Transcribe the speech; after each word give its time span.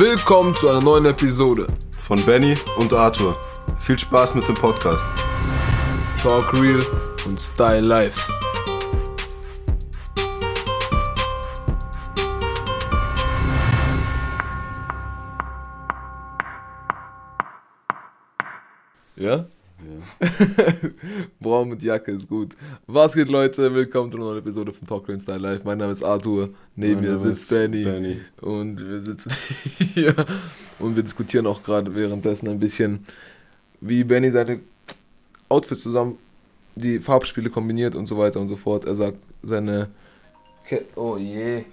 Willkommen 0.00 0.54
zu 0.54 0.66
einer 0.66 0.80
neuen 0.80 1.04
Episode 1.04 1.66
von 1.98 2.24
Benny 2.24 2.56
und 2.78 2.90
Arthur. 2.90 3.36
Viel 3.80 3.98
Spaß 3.98 4.34
mit 4.34 4.48
dem 4.48 4.54
Podcast. 4.54 5.04
Talk 6.22 6.54
Real 6.54 6.82
und 7.26 7.38
Style 7.38 7.80
Life. 7.80 8.32
Ja? 19.16 19.44
Braun 21.40 21.70
mit 21.70 21.82
Jacke 21.82 22.12
ist 22.12 22.28
gut. 22.28 22.54
Was 22.86 23.14
geht, 23.14 23.30
Leute? 23.30 23.74
Willkommen 23.74 24.10
zu 24.10 24.18
einer 24.18 24.26
neuen 24.26 24.38
Episode 24.38 24.72
von 24.72 24.86
Talk 24.86 25.06
Style 25.22 25.38
Life. 25.38 25.62
Mein 25.64 25.78
Name 25.78 25.92
ist 25.92 26.02
Arthur. 26.02 26.50
Neben 26.76 27.00
mir 27.00 27.16
sitzt 27.16 27.48
Benny. 27.48 27.84
Benny. 27.84 28.20
Und 28.42 28.86
wir 28.86 29.00
sitzen 29.00 29.32
hier 29.94 30.14
und 30.78 30.94
wir 30.94 31.02
diskutieren 31.02 31.46
auch 31.46 31.62
gerade 31.62 31.94
währenddessen 31.94 32.48
ein 32.48 32.58
bisschen, 32.58 33.04
wie 33.80 34.04
Benny 34.04 34.30
seine 34.30 34.60
Outfits 35.48 35.82
zusammen, 35.82 36.18
die 36.74 36.98
Farbspiele 36.98 37.48
kombiniert 37.48 37.94
und 37.94 38.06
so 38.06 38.18
weiter 38.18 38.40
und 38.40 38.48
so 38.48 38.56
fort. 38.56 38.84
Er 38.84 38.96
sagt, 38.96 39.18
seine. 39.42 39.88
Ke 40.66 40.84
oh 40.96 41.16
je. 41.16 41.64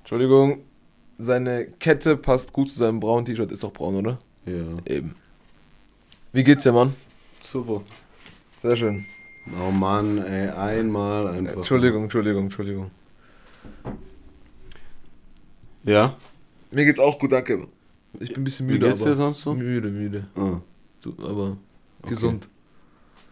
Entschuldigung. 0.00 0.60
Seine 1.18 1.66
Kette 1.66 2.16
passt 2.16 2.54
gut 2.54 2.70
zu 2.70 2.78
seinem 2.78 3.00
braunen 3.00 3.26
T-Shirt. 3.26 3.52
Ist 3.52 3.62
doch 3.62 3.72
braun, 3.72 3.96
oder? 3.96 4.18
Ja. 4.46 4.78
Eben. 4.86 5.14
Wie 6.32 6.44
geht's 6.44 6.62
dir, 6.62 6.72
Mann? 6.72 6.94
Super. 7.40 7.82
Sehr 8.62 8.76
schön. 8.76 9.06
Oh 9.60 9.72
Mann, 9.72 10.18
ey, 10.18 10.48
einmal 10.50 11.26
einfach. 11.26 11.56
Entschuldigung, 11.56 12.04
Entschuldigung, 12.04 12.44
Entschuldigung. 12.44 12.90
Ja? 15.82 16.16
Mir 16.70 16.84
geht's 16.84 17.00
auch 17.00 17.18
gut, 17.18 17.32
danke. 17.32 17.66
Ich 18.20 18.28
bin 18.28 18.42
ein 18.42 18.44
bisschen 18.44 18.66
müde. 18.66 18.86
Wie 18.86 18.90
geht's 18.90 19.02
dir 19.02 19.16
sonst 19.16 19.40
so? 19.40 19.54
Müde, 19.54 19.88
müde. 19.88 20.28
Ah. 20.36 20.60
aber 21.18 21.56
okay. 22.02 22.10
gesund. 22.10 22.48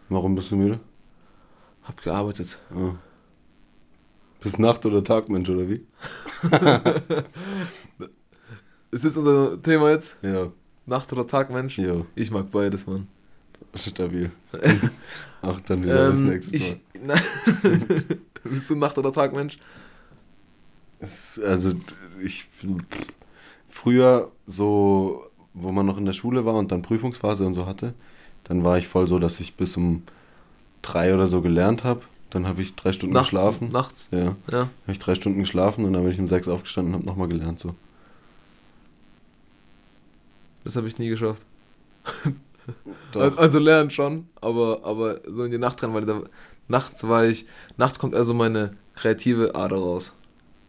Warum 0.08 0.34
bist 0.34 0.50
du 0.50 0.56
müde? 0.56 0.80
Hab 1.84 2.02
gearbeitet. 2.02 2.58
Ah. 2.74 2.94
Bist 4.40 4.58
Nacht- 4.58 4.86
oder 4.86 5.04
Tagmensch, 5.04 5.48
oder 5.50 5.68
wie? 5.68 5.86
Ist 8.90 9.04
das 9.04 9.16
unser 9.16 9.62
Thema 9.62 9.90
jetzt? 9.90 10.16
Ja. 10.22 10.50
Nacht- 10.88 11.12
oder 11.12 11.26
Tagmensch? 11.26 11.78
Ja. 11.78 12.04
Ich 12.14 12.30
mag 12.30 12.50
beides, 12.50 12.86
Mann. 12.86 13.06
Stabil. 13.74 14.30
Ach, 15.42 15.60
dann 15.60 15.84
wieder 15.84 16.06
ähm, 16.06 16.10
das 16.10 16.18
nächste 16.20 16.56
ich, 16.56 16.76
Mal. 17.04 17.20
Bist 18.44 18.70
du 18.70 18.74
Nacht- 18.74 18.98
oder 18.98 19.12
Tagmensch? 19.12 19.58
also, 21.44 21.72
ich. 22.22 22.48
Früher, 23.68 24.32
so, 24.46 25.26
wo 25.54 25.70
man 25.70 25.86
noch 25.86 25.98
in 25.98 26.06
der 26.06 26.12
Schule 26.12 26.44
war 26.44 26.54
und 26.54 26.72
dann 26.72 26.82
Prüfungsphase 26.82 27.46
und 27.46 27.54
so 27.54 27.66
hatte, 27.66 27.94
dann 28.44 28.64
war 28.64 28.78
ich 28.78 28.88
voll 28.88 29.06
so, 29.06 29.18
dass 29.18 29.38
ich 29.40 29.56
bis 29.56 29.76
um 29.76 30.02
drei 30.82 31.14
oder 31.14 31.26
so 31.26 31.42
gelernt 31.42 31.84
habe. 31.84 32.00
Dann 32.30 32.46
habe 32.46 32.62
ich 32.62 32.74
drei 32.74 32.92
Stunden 32.92 33.14
nachts, 33.14 33.30
geschlafen. 33.30 33.68
Nachts? 33.68 34.08
Ja. 34.10 34.36
ja. 34.50 34.58
Habe 34.58 34.70
ich 34.88 34.98
drei 34.98 35.14
Stunden 35.14 35.40
geschlafen 35.40 35.84
und 35.84 35.92
dann 35.92 36.02
bin 36.02 36.12
ich 36.12 36.18
um 36.18 36.28
sechs 36.28 36.48
aufgestanden 36.48 36.94
und 36.94 37.00
habe 37.00 37.06
nochmal 37.06 37.28
gelernt. 37.28 37.60
So. 37.60 37.74
Das 40.64 40.76
habe 40.76 40.88
ich 40.88 40.98
nie 40.98 41.08
geschafft. 41.08 41.42
also 43.14 43.58
lernen 43.58 43.90
schon, 43.90 44.28
aber, 44.40 44.80
aber 44.84 45.20
so 45.26 45.44
in 45.44 45.50
die 45.50 45.58
Nacht 45.58 45.82
rein, 45.82 45.94
weil 45.94 46.04
da, 46.04 46.22
nachts 46.68 47.06
war 47.06 47.24
ich, 47.24 47.46
nachts 47.76 47.98
kommt 47.98 48.14
also 48.14 48.34
meine 48.34 48.72
kreative 48.94 49.54
Ader 49.54 49.76
raus. 49.76 50.12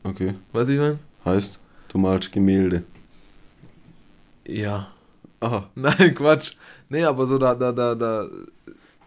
Okay. 0.04 0.36
Weißt 0.54 0.70
du, 0.70 0.74
ich 0.74 0.80
meine? 0.80 1.00
Heißt, 1.26 1.60
du 1.90 1.98
malst 1.98 2.32
Gemälde. 2.32 2.84
Ja. 4.48 4.88
Aha. 5.40 5.70
Nein, 5.76 6.16
Quatsch. 6.16 6.54
Nee, 6.90 7.04
aber 7.04 7.26
so 7.26 7.38
da, 7.38 7.54
da, 7.54 7.72
da, 7.72 7.96
da. 7.96 8.28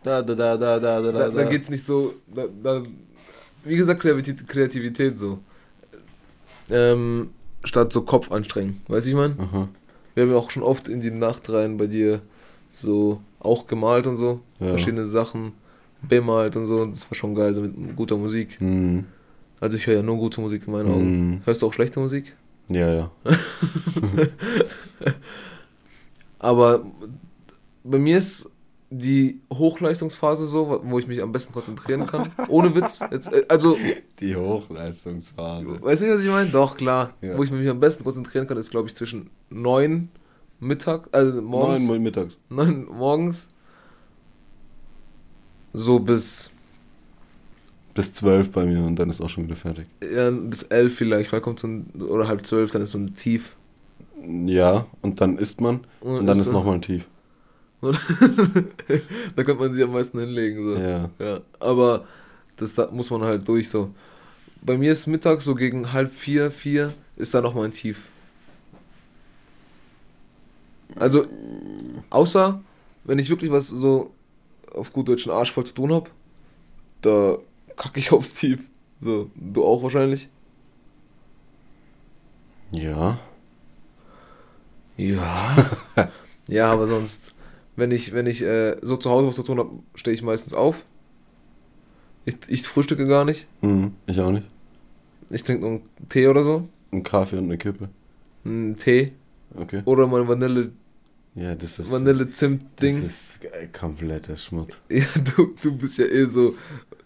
Da, 0.03 0.23
da, 0.23 0.35
da, 0.35 0.57
da, 0.57 0.79
da, 0.79 1.01
da, 1.01 1.13
da. 1.13 1.29
Da 1.31 1.45
geht's 1.45 1.71
nicht 1.71 1.85
so. 1.85 2.15
Da, 2.35 2.45
da, 2.63 2.83
wie 3.65 3.77
gesagt, 3.77 4.01
Kreativität, 4.01 4.49
Kreativität 4.49 5.19
so. 5.19 5.39
Ähm, 6.71 7.31
statt 7.65 7.93
so 7.93 8.03
Kopf 8.03 8.31
anstrengen. 8.31 8.81
Weißt 8.89 9.07
du, 9.07 9.11
ich 9.11 9.17
meine? 9.17 9.37
Aha. 9.39 9.69
Wir 10.15 10.25
haben 10.25 10.31
ja 10.31 10.37
auch 10.37 10.51
schon 10.51 10.63
oft 10.63 10.89
in 10.89 11.01
die 11.01 11.11
Nacht 11.11 11.49
rein 11.51 11.77
bei 11.77 11.87
dir 11.87 12.21
so 12.73 13.21
auch 13.41 13.67
gemalt 13.67 14.07
und 14.07 14.17
so. 14.17 14.41
Ja. 14.61 14.69
Verschiedene 14.69 15.07
Sachen 15.07 15.53
bemalt 16.03 16.57
und 16.57 16.67
so. 16.67 16.85
Das 16.87 17.11
war 17.11 17.15
schon 17.15 17.35
geil, 17.35 17.55
so 17.55 17.63
mit 17.63 17.97
guter 17.97 18.17
Musik. 18.17 18.61
Mhm. 18.61 19.05
Also 19.61 19.77
ich 19.77 19.87
höre 19.87 19.97
ja 19.97 20.03
nur 20.03 20.17
gute 20.17 20.41
Musik 20.41 20.67
in 20.67 20.73
meinen 20.73 20.89
Augen. 20.89 21.29
Mhm. 21.31 21.41
Hörst 21.45 21.63
du 21.63 21.67
auch 21.67 21.73
schlechte 21.73 22.01
Musik? 22.01 22.37
Ja, 22.69 22.93
ja. 22.93 23.11
Aber 26.39 26.85
bei 27.85 27.99
mir 27.99 28.19
ist 28.19 28.51
die 28.93 29.41
Hochleistungsphase 29.53 30.47
so, 30.47 30.81
wo 30.85 30.99
ich 30.99 31.07
mich 31.07 31.23
am 31.23 31.33
besten 31.33 31.53
konzentrieren 31.53 32.07
kann. 32.07 32.31
Ohne 32.49 32.75
Witz. 32.75 33.01
Jetzt, 33.11 33.33
äh, 33.33 33.45
also. 33.49 33.79
Die 34.21 34.37
Hochleistungsphase. 34.37 35.83
Weißt 35.83 36.03
du, 36.03 36.15
was 36.15 36.21
ich 36.21 36.29
meine? 36.29 36.51
Doch, 36.51 36.77
klar. 36.77 37.15
Ja. 37.23 37.37
Wo 37.39 37.43
ich 37.43 37.51
mich 37.51 37.69
am 37.69 37.81
besten 37.81 38.05
konzentrieren 38.05 38.47
kann, 38.47 38.59
ist, 38.59 38.71
glaube 38.71 38.89
ich, 38.89 38.95
zwischen 38.95 39.31
9 39.51 40.09
Mittag, 40.61 41.09
also 41.13 41.41
morgens. 41.41 41.89
9 41.89 42.03
mittags. 42.03 42.39
9 42.51 42.85
morgens. 42.85 43.49
So 45.73 45.99
bis. 45.99 46.51
Bis 47.95 48.13
12 48.13 48.53
bei 48.53 48.65
mir 48.65 48.85
und 48.85 48.97
dann 48.97 49.11
ist 49.11 49.21
auch 49.21 49.29
schon 49.29 49.45
wieder 49.45 49.57
fertig. 49.57 49.87
Ja, 50.15 50.31
bis 50.31 50.63
11 50.65 50.95
vielleicht, 50.95 51.33
weil 51.33 51.41
kommt 51.41 51.61
so 51.61 51.69
ein. 51.69 51.87
Oder 52.01 52.29
halb 52.29 52.45
12, 52.45 52.71
dann 52.71 52.83
ist 52.83 52.93
so 52.93 52.99
ein 52.99 53.15
Tief. 53.15 53.57
Ja, 54.47 54.87
und 55.01 55.21
dann 55.21 55.37
isst 55.39 55.61
man 55.61 55.81
und, 56.01 56.19
und 56.19 56.27
dann 56.27 56.39
ist 56.39 56.53
nochmal 56.53 56.77
ein 56.77 56.83
Tief. 56.83 57.07
da 59.37 59.43
könnte 59.43 59.55
man 59.55 59.75
sich 59.75 59.83
am 59.83 59.93
meisten 59.93 60.19
hinlegen. 60.19 60.65
So. 60.65 60.81
Ja. 60.81 61.11
ja. 61.19 61.41
Aber 61.59 62.07
das 62.57 62.75
da 62.75 62.91
muss 62.91 63.11
man 63.11 63.23
halt 63.23 63.47
durch 63.49 63.69
so. 63.69 63.93
Bei 64.61 64.79
mir 64.79 64.93
ist 64.93 65.09
Mittag 65.09 65.43
so 65.43 65.55
gegen 65.55 65.93
halb 65.93 66.13
vier, 66.13 66.53
vier 66.53 66.95
ist 67.17 67.35
da 67.35 67.41
nochmal 67.41 67.65
ein 67.65 67.73
Tief. 67.73 68.03
Also, 70.95 71.27
außer 72.11 72.61
wenn 73.05 73.19
ich 73.19 73.29
wirklich 73.29 73.51
was 73.51 73.69
so 73.69 74.13
auf 74.73 74.93
gut 74.93 75.09
deutschen 75.09 75.33
Arsch 75.33 75.53
voll 75.53 75.65
zu 75.65 75.75
tun 75.75 75.93
habe, 75.93 76.11
da 77.01 77.39
kacke 77.77 77.99
ich 77.99 78.13
aufs 78.13 78.35
Tief. 78.35 78.61
So, 79.01 79.31
du 79.35 79.65
auch 79.65 79.83
wahrscheinlich? 79.83 80.29
Ja. 82.71 83.19
Ja. 84.97 85.57
ja, 86.47 86.73
aber 86.73 86.87
sonst 86.87 87.35
wenn 87.77 87.91
ich, 87.91 88.13
wenn 88.13 88.27
ich 88.27 88.43
äh, 88.43 88.77
so 88.83 88.97
zu 88.97 89.11
Hause 89.11 89.29
was 89.29 89.37
zu 89.37 89.43
tun 89.43 89.59
habe, 89.59 89.71
stehe 89.95 90.15
ich 90.15 90.23
meistens 90.23 90.55
auf. 90.55 90.85
Ich, 92.25 92.37
ich 92.49 92.63
frühstücke 92.63 93.07
gar 93.07 93.25
nicht. 93.25 93.47
Mhm, 93.63 93.95
ich 94.07 94.21
auch 94.21 94.31
nicht. 94.31 94.47
Ich 95.31 95.43
trinke 95.43 95.63
nur 95.63 95.71
einen 95.71 96.09
Tee 96.09 96.29
oder 96.29 96.43
so. 96.43 96.69
Einen 96.93 97.03
Kaffee 97.03 97.39
und 97.39 97.45
eine 97.45 97.59
Kippe. 97.59 97.89
Einen 98.45 98.77
Tee. 98.77 99.13
Okay. 99.57 99.83
Oder 99.85 100.07
mein 100.07 100.29
Vanille. 100.29 100.73
Ja, 101.35 101.55
das 101.55 101.79
ist. 101.79 101.91
Vanille-Zimt-Ding. 101.91 103.03
Das 103.03 103.11
ist 103.11 103.41
kompletter 103.73 104.37
Schmutz. 104.37 104.81
Ja, 104.91 105.07
du, 105.37 105.55
du 105.63 105.77
bist 105.77 105.97
ja 105.99 106.05
eh 106.05 106.27
so, 106.27 106.55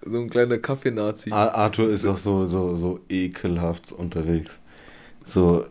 so 0.05 0.19
ein 0.19 0.29
kleiner 0.29 0.59
Kaffee-Nazi. 0.59 1.31
Arthur 1.31 1.91
ist 1.91 2.07
auch 2.07 2.17
so, 2.17 2.47
so, 2.47 2.77
so 2.77 3.01
ekelhaft 3.09 3.93
unterwegs. 3.93 4.61
So, 5.25 5.65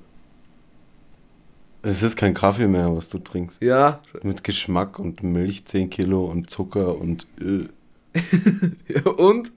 es 1.85 2.03
ist 2.03 2.15
kein 2.15 2.33
Kaffee 2.33 2.67
mehr, 2.67 2.95
was 2.95 3.09
du 3.09 3.19
trinkst. 3.19 3.61
Ja. 3.61 3.97
Mit 4.23 4.43
Geschmack 4.43 4.99
und 4.99 5.23
Milch, 5.23 5.65
10 5.65 5.89
Kilo 5.89 6.25
und 6.25 6.49
Zucker 6.49 6.99
und 6.99 7.27
Öl. 7.39 7.69
ja, 8.87 9.09
und? 9.11 9.51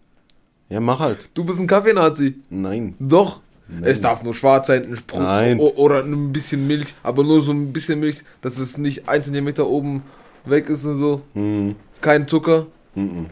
Ja, 0.69 0.81
mach 0.81 0.99
halt. 0.99 1.31
Du 1.35 1.45
bist 1.45 1.61
ein 1.61 1.67
Kaffeenazi. 1.67 2.37
Nein. 2.51 2.95
Doch. 2.99 3.41
Nein. 3.69 3.85
Es 3.85 4.01
darf 4.01 4.23
nur 4.23 4.35
schwarz 4.35 4.67
sein, 4.67 4.85
ein 4.85 4.97
Spruch 4.97 5.21
Nein. 5.21 5.59
oder 5.59 6.03
ein 6.03 6.33
bisschen 6.33 6.67
Milch, 6.67 6.95
aber 7.03 7.23
nur 7.23 7.43
so 7.43 7.53
ein 7.53 7.73
bisschen 7.73 8.01
Milch, 8.01 8.23
dass 8.41 8.59
es 8.59 8.79
nicht 8.79 9.09
ein 9.09 9.23
Zentimeter 9.23 9.67
oben 9.67 10.03
weg 10.47 10.69
ist 10.71 10.85
und 10.87 10.97
so. 10.97 11.23
Mhm. 11.35 11.77
Kein 12.01 12.27
Zucker. 12.27 12.67
Mhm. 12.95 13.27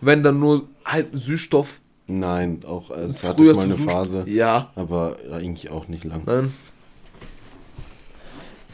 Wenn 0.00 0.22
dann 0.22 0.40
nur 0.40 0.68
halt 0.84 1.08
Süßstoff. 1.12 1.80
Nein, 2.06 2.62
auch 2.66 2.90
es 2.90 3.22
hatte 3.22 3.42
ich 3.42 3.56
mal 3.56 3.64
eine 3.64 3.76
Phase. 3.76 4.24
Ja. 4.26 4.70
Aber 4.74 5.16
eigentlich 5.32 5.70
auch 5.70 5.88
nicht 5.88 6.04
lang. 6.04 6.22
Nein. 6.26 6.52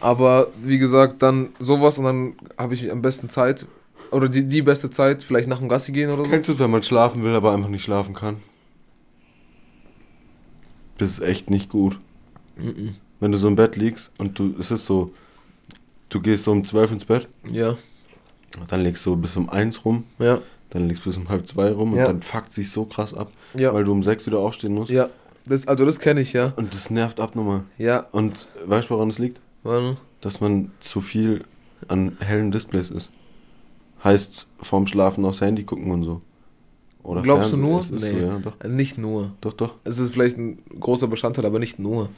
Aber 0.00 0.49
wie 0.62 0.79
gesagt, 0.79 1.23
dann 1.23 1.50
sowas 1.58 1.99
und 1.99 2.05
dann 2.05 2.35
habe 2.58 2.75
ich 2.75 2.91
am 2.91 3.02
besten 3.02 3.29
Zeit. 3.29 3.67
Oder 4.11 4.29
die, 4.29 4.49
die 4.49 4.62
beste 4.62 4.91
Zeit, 4.91 5.23
vielleicht 5.23 5.49
nach 5.49 5.58
dem 5.58 5.69
Gassi 5.69 5.93
gehen 5.93 6.11
oder 6.11 6.25
so. 6.25 6.31
Kennst 6.31 6.49
du, 6.49 6.58
wenn 6.58 6.70
man 6.70 6.82
schlafen 6.82 7.23
will, 7.23 7.35
aber 7.35 7.52
einfach 7.52 7.69
nicht 7.69 7.85
schlafen 7.85 8.14
kann? 8.14 8.37
Das 10.99 11.11
ist 11.11 11.20
echt 11.20 11.49
nicht 11.49 11.70
gut. 11.70 11.99
Mhm. 12.56 12.97
Wenn 13.20 13.32
du 13.32 13.38
so 13.38 13.47
im 13.47 13.56
Bett 13.56 13.76
liegst 13.76 14.11
und 14.19 14.38
du, 14.38 14.55
es 14.58 14.70
ist 14.70 14.87
so, 14.87 15.12
du 16.08 16.20
gehst 16.20 16.44
so 16.44 16.53
um 16.53 16.64
12 16.64 16.93
ins 16.93 17.05
Bett. 17.05 17.29
Ja. 17.50 17.76
Dann 18.69 18.81
legst 18.81 19.06
du 19.06 19.17
bis 19.17 19.37
um 19.37 19.49
1 19.49 19.85
rum. 19.85 20.05
Ja. 20.19 20.41
Dann 20.70 20.88
legst 20.88 21.05
du 21.05 21.11
bis 21.11 21.17
um 21.19 21.29
halb 21.29 21.46
zwei 21.46 21.70
rum 21.70 21.94
ja. 21.96 22.03
und 22.03 22.08
dann 22.08 22.23
fuckt 22.23 22.53
sich 22.53 22.70
so 22.70 22.85
krass 22.85 23.12
ab, 23.12 23.32
ja. 23.55 23.73
weil 23.75 23.85
du 23.85 23.93
um 23.93 24.03
6 24.03 24.26
wieder 24.26 24.38
aufstehen 24.38 24.75
musst. 24.75 24.91
Ja. 24.91 25.08
Das, 25.46 25.67
also 25.67 25.85
das 25.85 25.99
kenne 25.99 26.20
ich, 26.20 26.32
ja. 26.32 26.53
Und 26.56 26.75
das 26.75 26.91
nervt 26.91 27.19
abnormal. 27.19 27.64
Ja. 27.79 28.06
Und 28.12 28.46
weißt 28.67 28.88
du, 28.91 28.94
woran 28.94 29.08
es 29.08 29.19
liegt? 29.19 29.41
Wann? 29.62 29.97
Dass 30.21 30.41
man 30.41 30.71
zu 30.81 31.01
viel 31.01 31.45
an 31.89 32.17
hellen 32.21 32.51
Displays 32.51 32.91
ist. 32.91 33.11
Heißt, 34.05 34.47
vorm 34.62 34.87
Schlafen 34.87 35.25
aufs 35.25 35.41
Handy 35.41 35.65
gucken 35.65 35.91
und 35.91 36.05
so. 36.05 36.21
Oder 37.03 37.23
Glaubst 37.23 37.51
Fernsehen, 37.51 37.62
du 37.62 37.69
nur? 37.71 37.81
es 37.81 37.91
ist 37.91 38.03
Nee. 38.03 38.12
so, 38.21 38.27
ja, 38.27 38.39
doch. 38.39 38.69
Nicht 38.69 38.99
nur. 38.99 39.33
Doch, 39.41 39.53
doch. 39.55 39.75
Es 39.85 39.99
ist 39.99 40.12
vielleicht 40.12 40.37
ein 40.37 40.62
großer 40.79 41.07
Bestandteil, 41.09 41.47
aber 41.47 41.59
nicht 41.59 41.79
nur. 41.79 42.09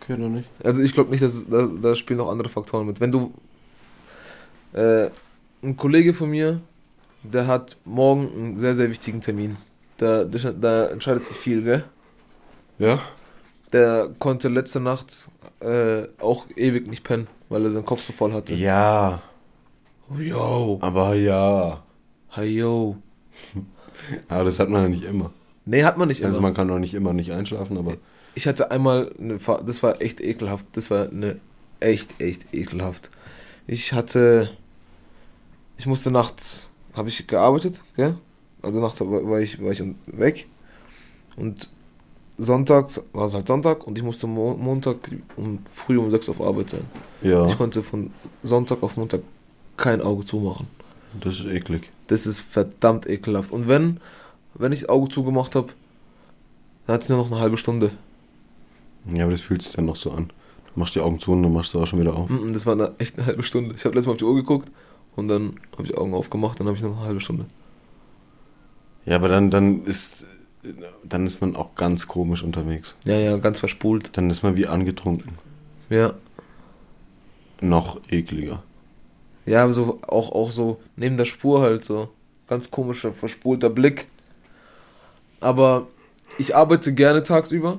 Okay, 0.00 0.14
oder 0.14 0.28
nicht? 0.28 0.48
Also 0.64 0.82
ich 0.82 0.92
glaube 0.92 1.10
nicht, 1.10 1.22
dass 1.22 1.48
da, 1.48 1.68
da 1.80 1.94
spielen 1.94 2.18
noch 2.18 2.30
andere 2.30 2.48
Faktoren 2.48 2.86
mit. 2.86 3.00
Wenn 3.00 3.12
du 3.12 3.32
äh, 4.72 5.10
ein 5.62 5.76
Kollege 5.76 6.14
von 6.14 6.30
mir, 6.30 6.60
der 7.22 7.46
hat 7.46 7.76
morgen 7.84 8.28
einen 8.34 8.56
sehr, 8.56 8.74
sehr 8.74 8.90
wichtigen 8.90 9.20
Termin. 9.20 9.56
Da, 9.98 10.24
da 10.24 10.86
entscheidet 10.86 11.24
sich 11.24 11.36
viel, 11.36 11.62
gell? 11.62 11.84
Ja? 12.78 12.98
Der 13.72 14.10
konnte 14.18 14.48
letzte 14.48 14.80
Nacht 14.80 15.28
äh, 15.60 16.04
auch 16.18 16.46
ewig 16.56 16.88
nicht 16.88 17.04
pennen, 17.04 17.26
weil 17.48 17.64
er 17.64 17.70
seinen 17.70 17.86
Kopf 17.86 18.02
so 18.02 18.12
voll 18.12 18.32
hatte. 18.32 18.54
Ja. 18.54 19.22
Yo. 20.18 20.78
Aber 20.82 21.14
ja. 21.14 21.82
Hey, 22.28 22.58
yo. 22.58 22.96
Aber 24.28 24.44
das 24.44 24.58
hat 24.58 24.68
man 24.68 24.82
ja 24.82 24.88
nicht 24.88 25.04
immer. 25.04 25.32
Nee, 25.64 25.84
hat 25.84 25.96
man 25.96 26.08
nicht 26.08 26.20
immer. 26.20 26.28
Also 26.28 26.40
man 26.40 26.54
kann 26.54 26.70
auch 26.70 26.78
nicht 26.78 26.94
immer 26.94 27.12
nicht 27.12 27.32
einschlafen, 27.32 27.78
aber 27.78 27.96
Ich 28.34 28.48
hatte 28.48 28.70
einmal 28.70 29.12
eine 29.18 29.38
Fa 29.38 29.60
das 29.64 29.82
war 29.82 30.02
echt 30.02 30.20
ekelhaft. 30.20 30.66
Das 30.72 30.90
war 30.90 31.08
eine 31.08 31.38
echt, 31.78 32.20
echt 32.20 32.52
ekelhaft. 32.52 33.10
Ich 33.66 33.92
hatte, 33.92 34.50
ich 35.78 35.86
musste 35.86 36.10
nachts, 36.10 36.68
habe 36.94 37.08
ich 37.08 37.26
gearbeitet, 37.26 37.80
gell? 37.96 38.16
Also 38.60 38.80
nachts 38.80 39.00
war 39.00 39.40
ich, 39.40 39.62
war 39.62 39.70
ich 39.70 39.82
weg. 40.06 40.46
Und 41.36 41.70
sonntags 42.38 43.02
war 43.12 43.26
es 43.26 43.34
halt 43.34 43.46
Sonntag 43.48 43.86
und 43.86 43.98
ich 43.98 44.04
musste 44.04 44.26
Mo 44.26 44.54
Montag 44.54 44.96
um 45.36 45.58
früh 45.66 45.98
um 45.98 46.10
6 46.10 46.28
auf 46.30 46.40
Arbeit 46.40 46.70
sein. 46.70 46.84
ja, 47.22 47.46
Ich 47.46 47.56
konnte 47.56 47.82
von 47.82 48.10
Sonntag 48.42 48.82
auf 48.82 48.96
Montag 48.96 49.20
kein 49.76 50.00
Auge 50.00 50.24
zumachen. 50.24 50.66
das 51.20 51.40
ist 51.40 51.46
eklig. 51.46 51.90
Das 52.08 52.26
ist 52.26 52.40
verdammt 52.40 53.06
ekelhaft. 53.08 53.52
Und 53.52 53.68
wenn, 53.68 54.00
wenn 54.54 54.72
ich 54.72 54.80
das 54.80 54.88
Auge 54.88 55.08
zugemacht 55.08 55.54
habe, 55.54 55.68
dann 56.86 56.94
hatte 56.94 57.04
ich 57.04 57.08
nur 57.10 57.18
noch 57.18 57.30
eine 57.30 57.40
halbe 57.40 57.56
Stunde. 57.56 57.90
Ja, 59.12 59.24
aber 59.24 59.32
das 59.32 59.40
fühlt 59.40 59.62
sich 59.62 59.72
dann 59.74 59.86
noch 59.86 59.96
so 59.96 60.10
an. 60.10 60.30
Du 60.74 60.80
machst 60.80 60.94
die 60.94 61.00
Augen 61.00 61.18
zu 61.18 61.32
und 61.32 61.42
dann 61.42 61.52
machst 61.52 61.74
du 61.74 61.80
auch 61.80 61.86
schon 61.86 62.00
wieder 62.00 62.14
auf. 62.16 62.28
Mm, 62.28 62.52
Das 62.52 62.66
war 62.66 62.72
eine, 62.74 62.92
echt 62.98 63.18
eine 63.18 63.26
halbe 63.26 63.42
Stunde. 63.42 63.74
Ich 63.76 63.84
habe 63.84 63.94
letztes 63.94 64.06
Mal 64.06 64.12
auf 64.12 64.18
die 64.18 64.24
Uhr 64.24 64.34
geguckt 64.34 64.70
und 65.16 65.28
dann 65.28 65.56
habe 65.72 65.84
ich 65.84 65.96
Augen 65.96 66.14
aufgemacht, 66.14 66.58
dann 66.58 66.66
habe 66.66 66.76
ich 66.76 66.82
noch 66.82 66.96
eine 66.96 67.06
halbe 67.06 67.20
Stunde. 67.20 67.44
Ja, 69.04 69.16
aber 69.16 69.28
dann, 69.28 69.50
dann 69.50 69.84
ist 69.84 70.24
dann 71.04 71.26
ist 71.26 71.40
man 71.40 71.56
auch 71.56 71.74
ganz 71.74 72.06
komisch 72.06 72.42
unterwegs. 72.42 72.94
Ja, 73.04 73.16
ja, 73.18 73.36
ganz 73.38 73.58
verspult. 73.60 74.16
Dann 74.16 74.30
ist 74.30 74.42
man 74.42 74.54
wie 74.56 74.66
angetrunken. 74.66 75.32
Ja. 75.90 76.14
Noch 77.60 78.00
ekliger. 78.08 78.62
Ja, 79.44 79.64
aber 79.64 79.72
so 79.72 79.98
auch, 80.06 80.32
auch 80.32 80.50
so 80.50 80.80
neben 80.96 81.16
der 81.16 81.24
Spur 81.24 81.60
halt 81.60 81.84
so. 81.84 82.08
Ganz 82.48 82.70
komischer, 82.70 83.12
verspulter 83.12 83.70
Blick. 83.70 84.06
Aber 85.40 85.88
ich 86.38 86.54
arbeite 86.54 86.94
gerne 86.94 87.22
tagsüber. 87.22 87.78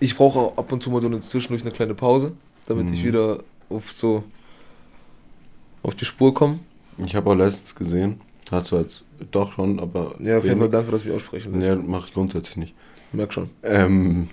Ich 0.00 0.16
brauche 0.16 0.38
auch 0.38 0.58
ab 0.58 0.72
und 0.72 0.82
zu 0.82 0.90
mal 0.90 1.00
so 1.00 1.06
eine 1.06 1.20
zwischendurch 1.20 1.62
eine 1.62 1.70
kleine 1.72 1.94
Pause, 1.94 2.32
damit 2.66 2.90
ich 2.90 3.02
Mhm. 3.02 3.06
wieder 3.08 3.38
auf 3.70 3.92
so 3.92 4.24
auf 5.82 5.94
die 5.94 6.04
Spur 6.04 6.34
komme. 6.34 6.58
Ich 6.98 7.14
habe 7.14 7.30
auch 7.30 7.34
letztens 7.34 7.74
gesehen, 7.74 8.20
hat 8.52 8.66
zwar 8.66 8.80
jetzt 8.80 9.04
doch 9.30 9.52
schon, 9.52 9.80
aber. 9.80 10.14
Ja, 10.20 10.38
auf 10.38 10.44
jeden 10.44 10.58
Fall 10.58 10.68
danke, 10.68 10.92
dass 10.92 11.02
du 11.02 11.08
mich 11.08 11.16
aussprechen 11.16 11.54
lässt. 11.54 11.80
Nee, 11.80 11.88
mache 11.88 12.06
ich 12.08 12.14
grundsätzlich 12.14 12.56
nicht. 12.56 12.74
Merk 13.12 13.32
schon. 13.32 13.50
Ähm, 13.62 14.28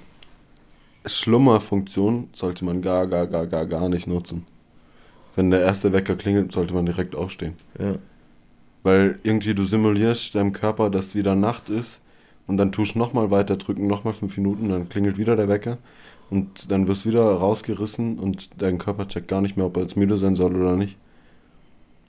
Schlummerfunktion 1.05 2.29
sollte 2.33 2.65
man 2.65 2.81
gar, 2.81 3.07
gar, 3.07 3.27
gar, 3.27 3.47
gar, 3.47 3.65
gar 3.65 3.89
nicht 3.89 4.07
nutzen. 4.07 4.45
Wenn 5.35 5.49
der 5.49 5.61
erste 5.61 5.91
Wecker 5.93 6.15
klingelt, 6.15 6.51
sollte 6.51 6.73
man 6.73 6.85
direkt 6.85 7.15
aufstehen. 7.15 7.53
Ja. 7.79 7.95
Weil 8.83 9.19
irgendwie 9.23 9.53
du 9.53 9.65
simulierst 9.65 10.35
deinem 10.35 10.53
Körper, 10.53 10.89
dass 10.89 11.15
wieder 11.15 11.35
Nacht 11.35 11.69
ist 11.69 12.01
und 12.47 12.57
dann 12.57 12.71
tust 12.71 12.95
du 12.95 12.99
nochmal 12.99 13.31
weiter 13.31 13.57
drücken, 13.57 13.87
nochmal 13.87 14.13
fünf 14.13 14.37
Minuten, 14.37 14.69
dann 14.69 14.89
klingelt 14.89 15.17
wieder 15.17 15.35
der 15.35 15.47
Wecker 15.47 15.77
und 16.29 16.71
dann 16.71 16.87
wirst 16.87 17.05
du 17.05 17.09
wieder 17.09 17.23
rausgerissen 17.23 18.19
und 18.19 18.49
dein 18.61 18.77
Körper 18.77 19.07
checkt 19.07 19.27
gar 19.27 19.41
nicht 19.41 19.57
mehr, 19.57 19.65
ob 19.65 19.77
er 19.77 19.83
jetzt 19.83 19.97
müde 19.97 20.17
sein 20.17 20.35
soll 20.35 20.55
oder 20.55 20.75
nicht. 20.75 20.97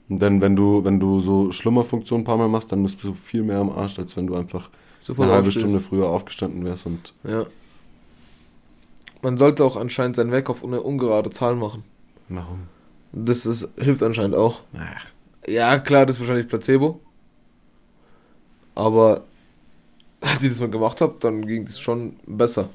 Dann, 0.07 0.39
wenn 0.41 0.55
du, 0.55 0.83
wenn 0.83 0.99
du 0.99 1.19
so 1.21 1.51
Schlummerfunktion 1.51 2.21
ein 2.21 2.23
paar 2.23 2.37
Mal 2.37 2.47
machst, 2.47 2.71
dann 2.71 2.83
bist 2.83 3.03
du 3.03 3.13
viel 3.13 3.41
mehr 3.43 3.57
am 3.57 3.71
Arsch, 3.71 3.97
als 3.97 4.15
wenn 4.15 4.27
du 4.27 4.35
einfach 4.35 4.69
Sofort 5.01 5.25
eine 5.25 5.33
halbe 5.35 5.47
aufstehst. 5.47 5.65
Stunde 5.65 5.81
früher 5.81 6.07
aufgestanden 6.09 6.63
wärst 6.63 6.85
und 6.85 7.13
Ja. 7.23 7.45
Man 9.21 9.37
sollte 9.37 9.65
auch 9.65 9.75
anscheinend 9.75 10.15
seinen 10.15 10.31
Weg 10.31 10.49
auf 10.49 10.63
eine 10.63 10.81
ungerade 10.81 11.31
Zahl 11.31 11.55
machen. 11.55 11.83
warum? 12.29 12.59
Das 13.11 13.45
ist, 13.47 13.69
hilft 13.79 14.03
anscheinend 14.03 14.35
auch. 14.35 14.59
Ach, 14.77 15.05
Ja, 15.47 15.79
klar, 15.79 16.05
das 16.05 16.17
ist 16.17 16.19
wahrscheinlich 16.19 16.47
Placebo. 16.47 16.99
Aber 18.75 19.23
als 20.21 20.43
ich 20.43 20.49
das 20.49 20.59
mal 20.59 20.69
gemacht 20.69 21.01
habe, 21.01 21.15
dann 21.19 21.45
ging 21.47 21.63
es 21.65 21.79
schon 21.79 22.17
besser. 22.27 22.69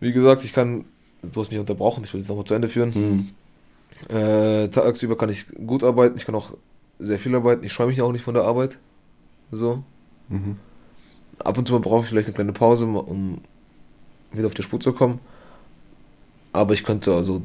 Wie 0.00 0.12
gesagt, 0.12 0.44
ich 0.44 0.52
kann, 0.52 0.84
du 1.22 1.40
hast 1.40 1.50
mich 1.50 1.58
unterbrochen, 1.58 2.04
ich 2.04 2.12
will 2.14 2.20
es 2.20 2.28
nochmal 2.28 2.44
zu 2.44 2.54
Ende 2.54 2.68
führen. 2.68 2.94
hm. 2.94 3.30
Äh, 4.08 4.68
tagsüber 4.68 5.16
kann 5.16 5.30
ich 5.30 5.46
gut 5.66 5.82
arbeiten, 5.82 6.16
ich 6.16 6.26
kann 6.26 6.34
auch 6.34 6.52
sehr 6.98 7.18
viel 7.18 7.34
arbeiten, 7.34 7.64
ich 7.64 7.72
scheue 7.72 7.86
mich 7.86 8.02
auch 8.02 8.12
nicht 8.12 8.22
von 8.22 8.34
der 8.34 8.44
Arbeit. 8.44 8.78
So. 9.50 9.82
Mhm. 10.28 10.56
Ab 11.38 11.58
und 11.58 11.66
zu 11.66 11.74
mal 11.74 11.80
brauche 11.80 12.02
ich 12.02 12.08
vielleicht 12.08 12.28
eine 12.28 12.34
kleine 12.34 12.52
Pause, 12.52 12.86
um 12.86 13.40
wieder 14.32 14.46
auf 14.46 14.54
die 14.54 14.62
Spur 14.62 14.80
zu 14.80 14.92
kommen. 14.92 15.20
Aber 16.52 16.72
ich 16.74 16.84
könnte 16.84 17.14
also 17.14 17.42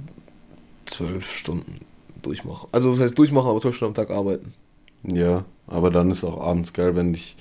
zwölf 0.86 1.30
Stunden 1.30 1.76
durchmachen. 2.22 2.70
Also, 2.72 2.92
was 2.94 3.00
heißt 3.00 3.18
durchmachen, 3.18 3.50
aber 3.50 3.60
zwölf 3.60 3.76
Stunden 3.76 3.98
am 3.98 4.06
Tag 4.06 4.16
arbeiten. 4.16 4.54
Ja, 5.04 5.46
aber 5.68 5.90
dann 5.90 6.12
ist 6.12 6.24
auch 6.24 6.40
abends 6.42 6.74
geil, 6.74 6.96
wenn 6.96 7.14
dich 7.14 7.36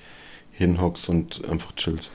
hinhockst 0.53 1.09
und 1.09 1.45
einfach 1.49 1.73
chillst. 1.77 2.11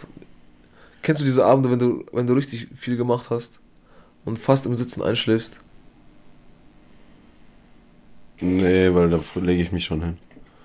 Kennst 1.01 1.21
du 1.21 1.25
diese 1.25 1.45
Abende, 1.45 1.69
wenn 1.69 1.79
du, 1.79 2.03
wenn 2.11 2.27
du 2.27 2.33
richtig 2.33 2.67
viel 2.75 2.97
gemacht 2.97 3.29
hast 3.29 3.59
und 4.25 4.39
fast 4.39 4.65
im 4.65 4.75
Sitzen 4.75 5.01
einschläfst? 5.01 5.59
Nee, 8.41 8.93
weil 8.93 9.09
da 9.09 9.19
lege 9.35 9.61
ich 9.61 9.71
mich 9.71 9.85
schon 9.85 10.01
hin. 10.03 10.17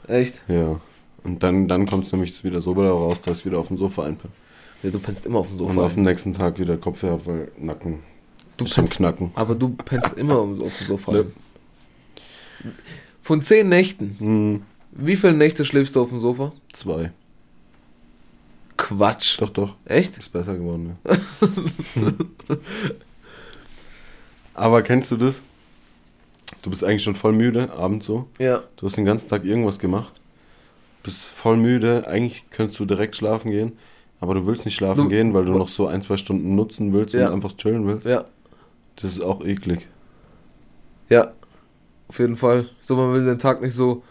Echt? 0.08 0.42
Ja. 0.48 0.80
Und 1.22 1.42
dann, 1.42 1.68
dann 1.68 1.86
kommt 1.86 2.06
es 2.06 2.12
nämlich 2.12 2.42
wieder 2.44 2.60
so 2.60 2.74
wieder 2.76 2.90
raus, 2.90 3.20
dass 3.20 3.40
ich 3.40 3.46
wieder 3.46 3.58
auf 3.58 3.68
dem 3.68 3.76
Sofa 3.78 4.04
einpenne. 4.04 4.32
Ja, 4.82 4.90
du 4.90 4.98
pennst 4.98 5.26
immer 5.26 5.40
auf 5.40 5.48
dem 5.50 5.58
Sofa. 5.58 5.70
Und 5.72 5.78
auf 5.78 5.94
dem 5.94 6.02
nächsten 6.04 6.32
Tag 6.32 6.58
wieder 6.58 6.76
Kopf 6.78 7.02
her, 7.02 7.20
weil 7.24 7.50
Nacken 7.58 7.98
Du 8.56 8.64
pennst, 8.64 8.94
knacken. 8.94 9.30
aber 9.34 9.54
du 9.54 9.70
pennst 9.70 10.14
immer 10.18 10.36
auf 10.38 10.56
dem 10.78 10.86
Sofa. 10.86 11.12
Ein. 11.12 11.32
Von 13.22 13.40
zehn 13.42 13.68
Nächten, 13.68 14.16
Hm, 14.18 14.62
wie 14.92 15.16
viele 15.16 15.32
Nächte 15.34 15.64
schläfst 15.64 15.94
du 15.96 16.02
auf 16.02 16.08
dem 16.10 16.18
Sofa? 16.20 16.52
zwei. 16.72 17.10
Quatsch. 18.76 19.40
Doch, 19.40 19.50
doch. 19.50 19.76
Echt? 19.84 20.16
Ist 20.18 20.32
besser 20.32 20.56
geworden, 20.56 20.96
ja. 21.04 21.12
Aber 24.54 24.82
kennst 24.82 25.10
du 25.10 25.16
das? 25.16 25.40
Du 26.62 26.70
bist 26.70 26.84
eigentlich 26.84 27.02
schon 27.02 27.14
voll 27.16 27.32
müde, 27.32 27.72
abends 27.72 28.06
so. 28.06 28.26
Ja. 28.38 28.62
Du 28.76 28.86
hast 28.86 28.96
den 28.96 29.04
ganzen 29.04 29.28
Tag 29.28 29.44
irgendwas 29.44 29.78
gemacht. 29.78 30.12
Bist 31.02 31.24
voll 31.24 31.56
müde. 31.56 32.06
Eigentlich 32.06 32.44
könntest 32.50 32.78
du 32.80 32.84
direkt 32.84 33.16
schlafen 33.16 33.50
gehen. 33.50 33.72
Aber 34.20 34.34
du 34.34 34.46
willst 34.46 34.64
nicht 34.66 34.74
schlafen 34.74 35.04
Du- 35.04 35.08
gehen, 35.08 35.32
weil 35.32 35.46
du 35.46 35.52
noch 35.56 35.68
so 35.68 35.86
ein, 35.86 36.02
zwei 36.02 36.16
Stunden 36.18 36.54
nutzen 36.54 36.92
willst 36.92 37.14
Ja. 37.14 37.28
und 37.28 37.34
einfach 37.34 37.56
chillen 37.56 37.86
willst. 37.86 38.04
Ja. 38.04 38.24
Das 38.96 39.12
ist 39.12 39.22
auch 39.22 39.42
eklig. 39.44 39.86
Ja. 41.08 41.32
Auf 42.08 42.18
jeden 42.18 42.36
Fall. 42.36 42.68
So, 42.82 42.96
man 42.96 43.14
will 43.14 43.24
den 43.24 43.38
Tag 43.38 43.62
nicht 43.62 43.72
so. 43.74 44.02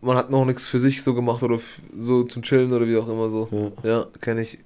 Man 0.00 0.16
hat 0.16 0.30
noch 0.30 0.44
nichts 0.44 0.64
für 0.66 0.80
sich 0.80 1.00
so 1.02 1.14
gemacht 1.14 1.42
oder 1.44 1.58
so 1.96 2.24
zum 2.24 2.42
Chillen 2.42 2.72
oder 2.72 2.88
wie 2.88 2.96
auch 2.96 3.08
immer 3.08 3.28
so. 3.30 3.72
Ja. 3.84 3.90
Ja, 3.98 4.06
kenne 4.20 4.40
ich. 4.40 4.58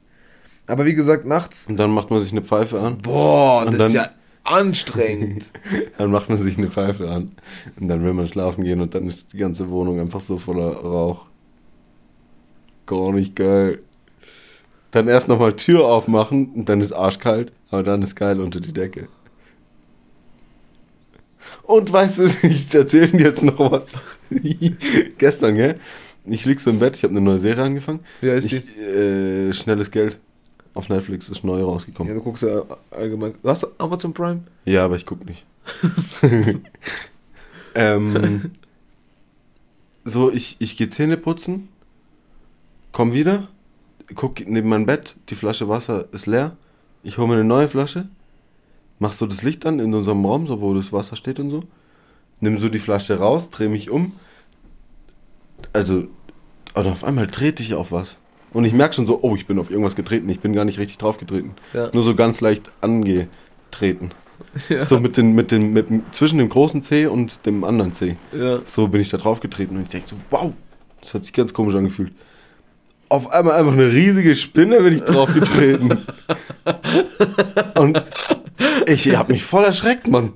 Aber 0.66 0.86
wie 0.86 0.94
gesagt, 0.94 1.26
nachts. 1.26 1.66
Und 1.68 1.76
dann 1.76 1.90
macht 1.90 2.10
man 2.10 2.20
sich 2.20 2.32
eine 2.32 2.40
Pfeife 2.40 2.80
an. 2.80 3.02
Boah, 3.02 3.66
das 3.66 3.74
ist 3.74 3.80
dann- 3.80 3.92
ja 3.92 4.10
anstrengend. 4.44 5.50
Dann 5.98 6.10
macht 6.10 6.28
man 6.28 6.38
sich 6.38 6.58
eine 6.58 6.70
Pfeife 6.70 7.10
an. 7.10 7.32
Und 7.80 7.88
dann 7.88 8.04
will 8.04 8.12
man 8.12 8.26
schlafen 8.26 8.64
gehen 8.64 8.80
und 8.80 8.94
dann 8.94 9.06
ist 9.06 9.32
die 9.32 9.38
ganze 9.38 9.70
Wohnung 9.70 10.00
einfach 10.00 10.20
so 10.20 10.38
voller 10.38 10.72
Rauch. 10.76 11.26
Gar 12.86 13.12
nicht 13.12 13.36
geil. 13.36 13.82
Dann 14.92 15.08
erst 15.08 15.28
nochmal 15.28 15.56
Tür 15.56 15.84
aufmachen 15.86 16.52
und 16.54 16.68
dann 16.70 16.80
ist 16.80 16.92
arschkalt, 16.92 17.52
aber 17.70 17.82
dann 17.82 18.00
ist 18.02 18.16
geil 18.16 18.40
unter 18.40 18.60
die 18.60 18.72
Decke. 18.72 19.08
Und 21.62 21.92
weißt 21.92 22.18
du, 22.18 22.24
ich 22.46 22.72
erzähle 22.74 23.08
dir 23.08 23.20
jetzt 23.26 23.42
noch 23.42 23.58
was. 23.70 23.86
Gestern, 25.18 25.54
gell? 25.54 25.80
Ich 26.26 26.44
lieg 26.46 26.60
so 26.60 26.70
im 26.70 26.78
Bett, 26.78 26.96
ich 26.96 27.02
habe 27.04 27.12
eine 27.12 27.20
neue 27.20 27.38
Serie 27.38 27.64
angefangen. 27.64 28.00
Wie 28.20 28.30
heißt 28.30 28.48
Ich, 28.52 28.52
die? 28.52 28.80
äh, 28.80 29.52
Schnelles 29.52 29.90
Geld. 29.90 30.18
Auf 30.74 30.88
Netflix 30.88 31.28
ist 31.28 31.44
neu 31.44 31.60
Ja, 31.60 31.64
rausgekommen. 31.64 32.14
du 32.14 32.20
guckst 32.22 32.42
ja 32.42 32.62
allgemein. 32.90 33.34
Hast 33.44 33.62
du 33.62 33.68
Amazon 33.78 34.12
Prime? 34.12 34.42
Ja, 34.64 34.84
aber 34.84 34.96
ich 34.96 35.06
guck 35.06 35.24
nicht. 35.24 35.46
ähm, 37.74 38.50
so, 40.04 40.30
ich, 40.30 40.56
ich 40.58 40.76
gehe 40.76 40.90
Zähne 40.90 41.16
putzen 41.16 41.68
komm 42.94 43.12
wieder, 43.12 43.48
guck 44.14 44.46
neben 44.48 44.70
mein 44.70 44.86
Bett, 44.86 45.16
die 45.28 45.34
Flasche 45.34 45.68
Wasser 45.68 46.06
ist 46.12 46.26
leer. 46.26 46.56
Ich 47.02 47.18
hole 47.18 47.28
mir 47.28 47.34
eine 47.34 47.44
neue 47.44 47.68
Flasche, 47.68 48.08
mach 48.98 49.12
so 49.12 49.26
das 49.26 49.42
Licht 49.42 49.66
an 49.66 49.80
in 49.80 49.92
unserem 49.92 50.24
Raum, 50.24 50.46
so 50.46 50.62
wo 50.62 50.72
das 50.72 50.92
Wasser 50.92 51.16
steht 51.16 51.38
und 51.38 51.50
so. 51.50 51.64
Nimm 52.40 52.58
so 52.58 52.70
die 52.70 52.78
Flasche 52.78 53.18
raus, 53.18 53.50
dreh 53.50 53.68
mich 53.68 53.90
um. 53.90 54.12
Also, 55.72 56.04
und 56.74 56.86
auf 56.86 57.04
einmal 57.04 57.26
trete 57.26 57.62
ich 57.62 57.74
auf 57.74 57.92
was. 57.92 58.16
Und 58.54 58.64
ich 58.64 58.72
merke 58.72 58.94
schon 58.94 59.04
so, 59.04 59.18
oh, 59.20 59.34
ich 59.36 59.46
bin 59.46 59.58
auf 59.58 59.68
irgendwas 59.68 59.96
getreten. 59.96 60.28
Ich 60.30 60.40
bin 60.40 60.54
gar 60.54 60.64
nicht 60.64 60.78
richtig 60.78 60.96
drauf 60.96 61.18
getreten. 61.18 61.54
Ja. 61.74 61.90
Nur 61.92 62.04
so 62.04 62.14
ganz 62.14 62.40
leicht 62.40 62.70
angetreten. 62.80 64.10
Ja. 64.68 64.86
So 64.86 65.00
mit 65.00 65.16
den, 65.16 65.34
mit 65.34 65.50
den, 65.50 65.72
mit, 65.72 65.88
zwischen 66.12 66.38
dem 66.38 66.48
großen 66.48 66.80
C 66.80 67.06
und 67.06 67.44
dem 67.44 67.64
anderen 67.64 67.92
C. 67.92 68.16
Ja. 68.32 68.60
So 68.64 68.86
bin 68.86 69.00
ich 69.00 69.08
da 69.08 69.16
drauf 69.16 69.40
getreten 69.40 69.76
und 69.76 69.82
ich 69.82 69.88
denke 69.88 70.08
so, 70.08 70.16
wow, 70.30 70.52
das 71.00 71.14
hat 71.14 71.24
sich 71.24 71.32
ganz 71.32 71.52
komisch 71.52 71.74
angefühlt. 71.74 72.12
Auf 73.08 73.32
einmal 73.32 73.58
einfach 73.58 73.72
eine 73.72 73.92
riesige 73.92 74.36
Spinne 74.36 74.80
bin 74.80 74.94
ich 74.94 75.02
drauf 75.02 75.34
getreten. 75.34 75.98
und 77.78 78.04
ich 78.86 79.16
habe 79.16 79.32
mich 79.32 79.44
voll 79.44 79.64
erschreckt, 79.64 80.06
Mann. 80.06 80.32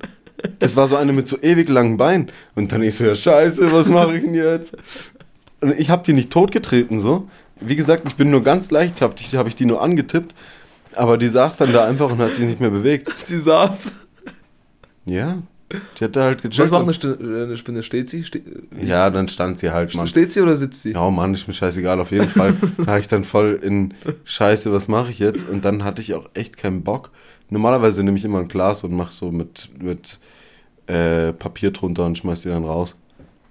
Das 0.59 0.75
war 0.75 0.89
so 0.89 0.97
eine 0.97 1.13
mit 1.13 1.29
so 1.29 1.39
ewig 1.41 1.69
langen 1.69 1.97
Beinen. 1.97 2.33
Und 2.57 2.73
dann 2.73 2.83
ich 2.83 2.97
so, 2.97 3.05
ja 3.05 3.15
scheiße, 3.15 3.71
was 3.73 3.89
mache 3.89 4.17
ich 4.17 4.25
denn 4.25 4.35
jetzt? 4.35 4.77
Und 5.61 5.79
ich 5.79 5.91
habe 5.91 6.03
die 6.05 6.13
nicht 6.13 6.31
totgetreten, 6.31 7.01
so. 7.01 7.29
Wie 7.61 7.77
gesagt, 7.77 8.05
ich 8.07 8.15
bin 8.15 8.31
nur 8.31 8.43
ganz 8.43 8.71
leicht, 8.71 9.01
habe 9.01 9.15
hab 9.35 9.47
ich 9.47 9.57
die 9.57 9.67
nur 9.67 9.83
angetippt. 9.83 10.35
Aber 10.95 11.19
die 11.19 11.29
saß 11.29 11.57
dann 11.57 11.73
da 11.73 11.87
einfach 11.87 12.11
und 12.11 12.19
hat 12.19 12.33
sich 12.33 12.45
nicht 12.45 12.61
mehr 12.61 12.71
bewegt. 12.71 13.13
Die 13.29 13.37
saß. 13.37 13.93
Ja. 15.05 15.39
Die 15.99 16.05
hat 16.05 16.17
da 16.17 16.25
halt 16.25 16.43
gecheckt. 16.43 16.71
Was 16.71 16.71
macht 16.71 17.05
eine, 17.05 17.15
St 17.15 17.21
eine 17.21 17.57
Spinne? 17.57 17.83
Steht 17.83 18.09
sie? 18.09 18.25
Ste 18.25 18.43
ja, 18.81 19.11
dann 19.11 19.29
stand 19.29 19.59
sie 19.59 19.71
halt, 19.71 19.95
Mann. 19.95 20.07
Steht 20.07 20.33
sie 20.33 20.41
oder 20.41 20.57
sitzt 20.57 20.83
sie? 20.83 20.93
Ja, 20.93 21.11
Mann, 21.11 21.35
ist 21.35 21.47
mir 21.47 21.53
scheißegal. 21.53 22.01
Auf 22.01 22.11
jeden 22.11 22.29
Fall 22.29 22.55
war 22.79 22.99
ich 22.99 23.07
dann 23.07 23.23
voll 23.23 23.61
in 23.63 23.95
Scheiße, 24.25 24.73
was 24.73 24.89
mache 24.89 25.11
ich 25.11 25.19
jetzt? 25.19 25.47
Und 25.49 25.65
dann 25.65 25.85
hatte 25.85 26.01
ich 26.01 26.15
auch 26.15 26.29
echt 26.35 26.57
keinen 26.57 26.83
Bock. 26.83 27.11
Normalerweise 27.51 28.03
nehme 28.03 28.17
ich 28.17 28.25
immer 28.25 28.39
ein 28.39 28.49
Glas 28.49 28.83
und 28.83 28.95
mache 28.95 29.13
so 29.13 29.31
mit, 29.31 29.71
mit 29.81 30.19
äh, 30.87 31.33
Papier 31.33 31.71
drunter 31.71 32.07
und 32.07 32.17
schmeiß 32.17 32.43
die 32.43 32.49
dann 32.49 32.65
raus. 32.65 32.95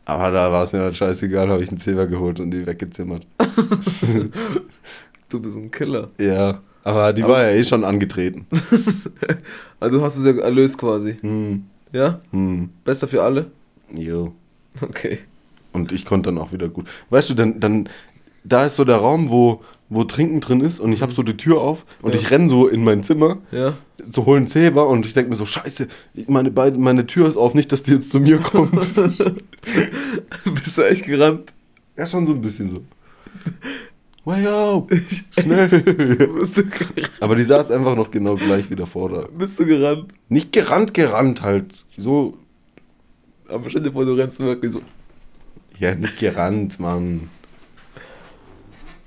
Aber 0.07 0.31
da 0.31 0.53
war 0.53 0.63
es 0.63 0.71
mir 0.71 0.79
halt 0.79 0.95
scheißegal, 0.95 1.49
habe 1.49 1.61
ich 1.61 1.69
einen 1.69 1.79
Zebra 1.79 2.05
geholt 2.05 2.39
und 2.39 2.51
die 2.51 2.65
weggezimmert. 2.65 3.27
du 5.29 5.39
bist 5.41 5.57
ein 5.57 5.69
Killer. 5.69 6.07
Ja, 6.17 6.61
aber 6.85 7.11
die 7.11 7.23
aber 7.23 7.33
war 7.33 7.43
ja 7.43 7.49
eh 7.49 7.63
schon 7.65 7.83
angetreten. 7.83 8.47
also 9.81 10.01
hast 10.01 10.17
du 10.17 10.21
sie 10.21 10.39
erlöst 10.39 10.77
quasi. 10.77 11.17
Hm. 11.19 11.65
Ja? 11.91 12.21
Hm. 12.31 12.69
Besser 12.85 13.09
für 13.09 13.21
alle? 13.21 13.51
Jo. 13.93 14.33
Okay. 14.81 15.19
Und 15.73 15.91
ich 15.91 16.05
konnte 16.05 16.29
dann 16.29 16.37
auch 16.37 16.53
wieder 16.53 16.69
gut. 16.69 16.87
Weißt 17.09 17.29
du, 17.29 17.33
dann, 17.33 17.59
dann 17.59 17.89
da 18.45 18.63
ist 18.65 18.77
so 18.77 18.85
der 18.85 18.95
Raum, 18.95 19.29
wo, 19.29 19.59
wo 19.89 20.05
Trinken 20.05 20.39
drin 20.39 20.61
ist 20.61 20.79
und 20.79 20.93
ich 20.93 21.01
habe 21.01 21.11
so 21.11 21.21
die 21.21 21.35
Tür 21.35 21.59
auf 21.59 21.85
und 22.01 22.13
ja. 22.13 22.21
ich 22.21 22.31
renne 22.31 22.47
so 22.47 22.69
in 22.69 22.81
mein 22.81 23.03
Zimmer 23.03 23.39
ja. 23.51 23.73
zu 24.09 24.25
holen 24.25 24.47
Zebra 24.47 24.83
und 24.83 25.05
ich 25.05 25.13
denke 25.13 25.31
mir 25.31 25.35
so, 25.35 25.45
scheiße, 25.45 25.89
meine, 26.27 26.51
meine 26.51 27.07
Tür 27.07 27.27
ist 27.27 27.35
auf, 27.35 27.53
nicht, 27.53 27.73
dass 27.73 27.83
die 27.83 27.91
jetzt 27.91 28.09
zu 28.09 28.21
mir 28.21 28.37
kommt. 28.37 28.79
Bist 30.45 30.77
du 30.77 30.81
echt 30.83 31.05
gerannt? 31.05 31.53
Ja, 31.95 32.05
schon 32.05 32.25
so 32.25 32.33
ein 32.33 32.41
bisschen 32.41 32.69
so. 32.69 32.83
Wake 34.25 34.47
up! 34.47 34.91
Schnell! 35.39 35.69
bist 35.81 36.57
du 36.57 36.63
Aber 37.21 37.35
die 37.35 37.43
saß 37.43 37.71
einfach 37.71 37.95
noch 37.95 38.11
genau 38.11 38.35
gleich 38.35 38.69
wieder 38.69 38.85
vor 38.85 39.09
da. 39.09 39.27
Bist 39.37 39.57
du 39.59 39.65
gerannt? 39.65 40.13
Nicht 40.27 40.51
gerannt, 40.51 40.93
gerannt 40.93 41.41
halt. 41.41 41.85
So. 41.97 42.37
Aber 43.47 43.69
stell 43.69 43.83
dir 43.83 43.91
vor, 43.91 44.05
du 44.05 44.13
rennst 44.13 44.39
wirklich 44.39 44.73
so. 44.73 44.81
Ja, 45.79 45.95
nicht 45.95 46.19
gerannt, 46.19 46.79
Mann. 46.79 47.29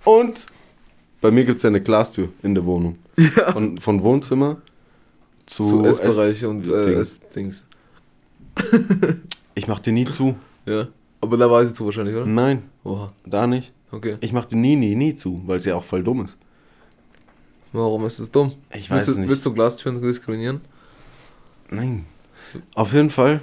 Und 0.04 0.46
bei 1.20 1.30
mir 1.30 1.44
gibt 1.44 1.58
es 1.58 1.64
ja 1.64 1.68
eine 1.68 1.82
Glastür 1.82 2.30
in 2.42 2.54
der 2.54 2.64
Wohnung. 2.64 2.94
Ja. 3.36 3.52
Von, 3.52 3.78
von 3.78 4.02
Wohnzimmer 4.02 4.62
zu, 5.44 5.64
zu 5.64 5.84
Essbereich 5.84 6.44
und 6.46 6.66
äh, 6.68 6.94
Essdings. 6.94 7.66
ich 9.54 9.66
mach 9.66 9.80
die 9.80 9.92
nie 9.92 10.06
zu. 10.06 10.36
Ja. 10.70 10.88
Aber 11.20 11.36
da 11.36 11.50
war 11.50 11.64
sie 11.64 11.74
zu 11.74 11.84
wahrscheinlich, 11.84 12.14
oder? 12.14 12.26
Nein. 12.26 12.62
Oha. 12.84 13.12
Da 13.26 13.46
nicht. 13.46 13.72
Okay. 13.90 14.16
Ich 14.20 14.32
mach 14.32 14.44
die 14.44 14.54
nie, 14.54 14.76
nie, 14.76 14.94
nie 14.94 15.16
zu, 15.16 15.42
weil 15.46 15.60
sie 15.60 15.70
ja 15.70 15.76
auch 15.76 15.84
voll 15.84 16.02
dumm 16.02 16.24
ist. 16.24 16.36
Warum 17.72 18.04
ist 18.06 18.18
es 18.18 18.30
dumm? 18.30 18.52
Ich 18.72 18.90
weiß 18.90 19.06
willst 19.06 19.16
du, 19.16 19.20
nicht. 19.20 19.30
Willst 19.30 19.46
du 19.46 19.52
Glastüren 19.52 20.00
diskriminieren? 20.00 20.60
Nein. 21.70 22.06
Auf 22.74 22.92
jeden 22.92 23.10
Fall, 23.10 23.40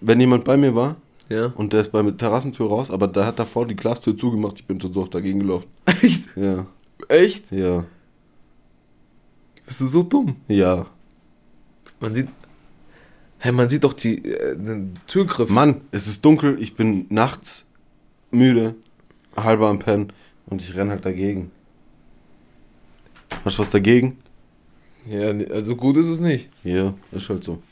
wenn 0.00 0.20
jemand 0.20 0.44
bei 0.44 0.56
mir 0.56 0.74
war 0.74 0.96
ja. 1.28 1.46
und 1.56 1.72
der 1.72 1.80
ist 1.80 1.90
bei 1.90 2.02
der 2.02 2.16
Terrassentür 2.16 2.68
raus, 2.68 2.90
aber 2.90 3.08
da 3.08 3.26
hat 3.26 3.38
davor 3.38 3.66
die 3.66 3.74
Glastür 3.74 4.16
zugemacht, 4.16 4.60
ich 4.60 4.66
bin 4.66 4.80
schon 4.80 4.92
so 4.92 5.02
oft 5.02 5.14
dagegen 5.14 5.40
gelaufen. 5.40 5.66
Echt? 5.86 6.36
Ja. 6.36 6.66
Echt? 7.08 7.50
Ja. 7.50 7.84
Bist 9.64 9.80
du 9.80 9.86
so 9.86 10.02
dumm? 10.02 10.36
Ja. 10.46 10.86
Man 11.98 12.14
sieht. 12.14 12.28
Hey, 13.38 13.52
man 13.52 13.68
sieht 13.68 13.84
doch 13.84 13.92
die, 13.92 14.24
äh, 14.24 14.56
den 14.56 14.98
Türgriff. 15.06 15.50
Mann, 15.50 15.82
es 15.92 16.06
ist 16.06 16.24
dunkel, 16.24 16.60
ich 16.60 16.74
bin 16.74 17.06
nachts 17.10 17.64
müde, 18.30 18.74
halber 19.36 19.68
am 19.68 19.78
Pennen 19.78 20.12
und 20.46 20.62
ich 20.62 20.74
renn 20.74 20.90
halt 20.90 21.04
dagegen. 21.04 21.50
Hast 23.44 23.58
du 23.58 23.62
was 23.62 23.70
dagegen? 23.70 24.18
Ja, 25.08 25.28
also 25.28 25.76
gut 25.76 25.96
ist 25.96 26.08
es 26.08 26.18
nicht. 26.18 26.50
Ja, 26.64 26.94
ist 27.12 27.28
halt 27.28 27.44
so. 27.44 27.62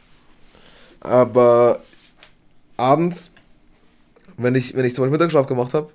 Aber 1.00 1.80
abends, 2.76 3.32
wenn 4.36 4.54
ich, 4.54 4.74
wenn 4.74 4.84
ich 4.84 4.94
zum 4.94 5.02
Beispiel 5.02 5.18
Mittagsschlaf 5.18 5.46
gemacht 5.46 5.74
habe. 5.74 5.90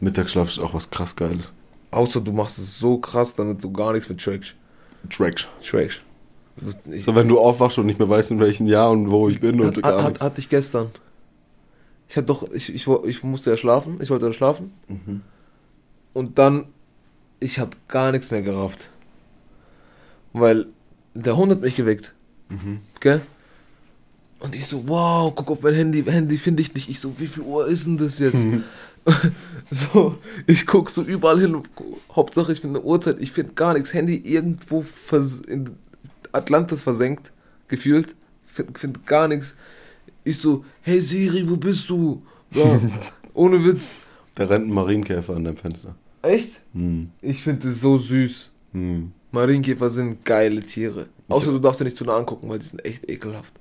Mittagsschlaf 0.00 0.48
ist 0.48 0.58
auch 0.58 0.74
was 0.74 0.90
krass 0.90 1.16
Geiles. 1.16 1.52
Außer 1.90 2.20
du 2.20 2.32
machst 2.32 2.58
es 2.58 2.78
so 2.78 2.98
krass, 2.98 3.34
damit 3.34 3.64
du 3.64 3.72
gar 3.72 3.92
nichts 3.92 4.08
mit 4.08 4.20
Trash. 4.20 4.54
Trash. 5.10 5.48
Trash. 5.64 6.05
So, 6.96 7.14
wenn 7.14 7.28
du 7.28 7.38
aufwachst 7.38 7.78
und 7.78 7.86
nicht 7.86 7.98
mehr 7.98 8.08
weißt, 8.08 8.30
in 8.30 8.40
welchem 8.40 8.66
Jahr 8.66 8.90
und 8.90 9.10
wo 9.10 9.28
ich 9.28 9.40
bin 9.40 9.60
und 9.60 9.76
hat, 9.82 10.02
hat, 10.02 10.20
Hatte 10.20 10.40
ich 10.40 10.48
gestern. 10.48 10.90
Ich 12.08 12.16
hatte 12.16 12.26
doch, 12.26 12.50
ich, 12.52 12.74
ich, 12.74 12.86
ich 12.86 13.22
musste 13.22 13.50
ja 13.50 13.56
schlafen, 13.56 13.98
ich 14.00 14.10
wollte 14.10 14.26
ja 14.26 14.32
schlafen. 14.32 14.72
Mhm. 14.88 15.22
Und 16.14 16.38
dann, 16.38 16.66
ich 17.40 17.58
habe 17.58 17.76
gar 17.88 18.12
nichts 18.12 18.30
mehr 18.30 18.42
gerafft. 18.42 18.90
Weil 20.32 20.66
der 21.14 21.36
Hund 21.36 21.50
hat 21.50 21.60
mich 21.60 21.76
geweckt. 21.76 22.14
Mhm. 22.48 22.80
Gell? 23.00 23.22
Und 24.38 24.54
ich 24.54 24.66
so, 24.66 24.86
wow, 24.88 25.32
guck 25.34 25.50
auf 25.50 25.62
mein 25.62 25.74
Handy, 25.74 26.04
Handy 26.04 26.38
finde 26.38 26.62
ich 26.62 26.72
nicht. 26.74 26.88
Ich 26.88 27.00
so, 27.00 27.18
wie 27.18 27.26
viel 27.26 27.42
Uhr 27.42 27.66
ist 27.66 27.86
denn 27.86 27.98
das 27.98 28.18
jetzt? 28.18 28.44
so, 29.70 30.16
ich 30.46 30.66
guck 30.66 30.90
so 30.90 31.02
überall 31.02 31.40
hin. 31.40 31.62
Hauptsache, 32.14 32.52
ich 32.52 32.60
finde 32.60 32.80
eine 32.80 32.86
Uhrzeit. 32.86 33.20
Ich 33.20 33.32
finde 33.32 33.54
gar 33.54 33.74
nichts. 33.74 33.94
Handy 33.94 34.16
irgendwo 34.16 34.84
in 35.46 35.76
Atlantis 36.36 36.82
versenkt, 36.82 37.32
gefühlt. 37.68 38.14
Finde 38.46 38.78
find 38.78 39.06
gar 39.06 39.28
nichts. 39.28 39.56
Ich 40.24 40.38
so, 40.38 40.64
hey 40.82 41.00
Siri, 41.00 41.48
wo 41.48 41.56
bist 41.56 41.88
du? 41.90 42.22
Ja, 42.52 42.80
ohne 43.34 43.64
Witz. 43.64 43.94
Da 44.34 44.44
rennt 44.44 44.66
ein 44.66 44.72
Marienkäfer 44.72 45.34
an 45.34 45.44
deinem 45.44 45.56
Fenster. 45.56 45.94
Echt? 46.22 46.60
Hm. 46.72 47.10
Ich 47.20 47.42
finde 47.42 47.68
das 47.68 47.80
so 47.80 47.98
süß. 47.98 48.52
Hm. 48.72 49.12
Marienkäfer 49.32 49.90
sind 49.90 50.24
geile 50.24 50.60
Tiere. 50.62 51.06
Außer 51.28 51.52
du 51.52 51.58
darfst 51.58 51.78
sie 51.78 51.84
nicht 51.84 51.96
zu 51.96 52.04
nah 52.04 52.16
angucken, 52.16 52.48
weil 52.48 52.58
die 52.58 52.66
sind 52.66 52.84
echt 52.84 53.08
ekelhaft. 53.10 53.54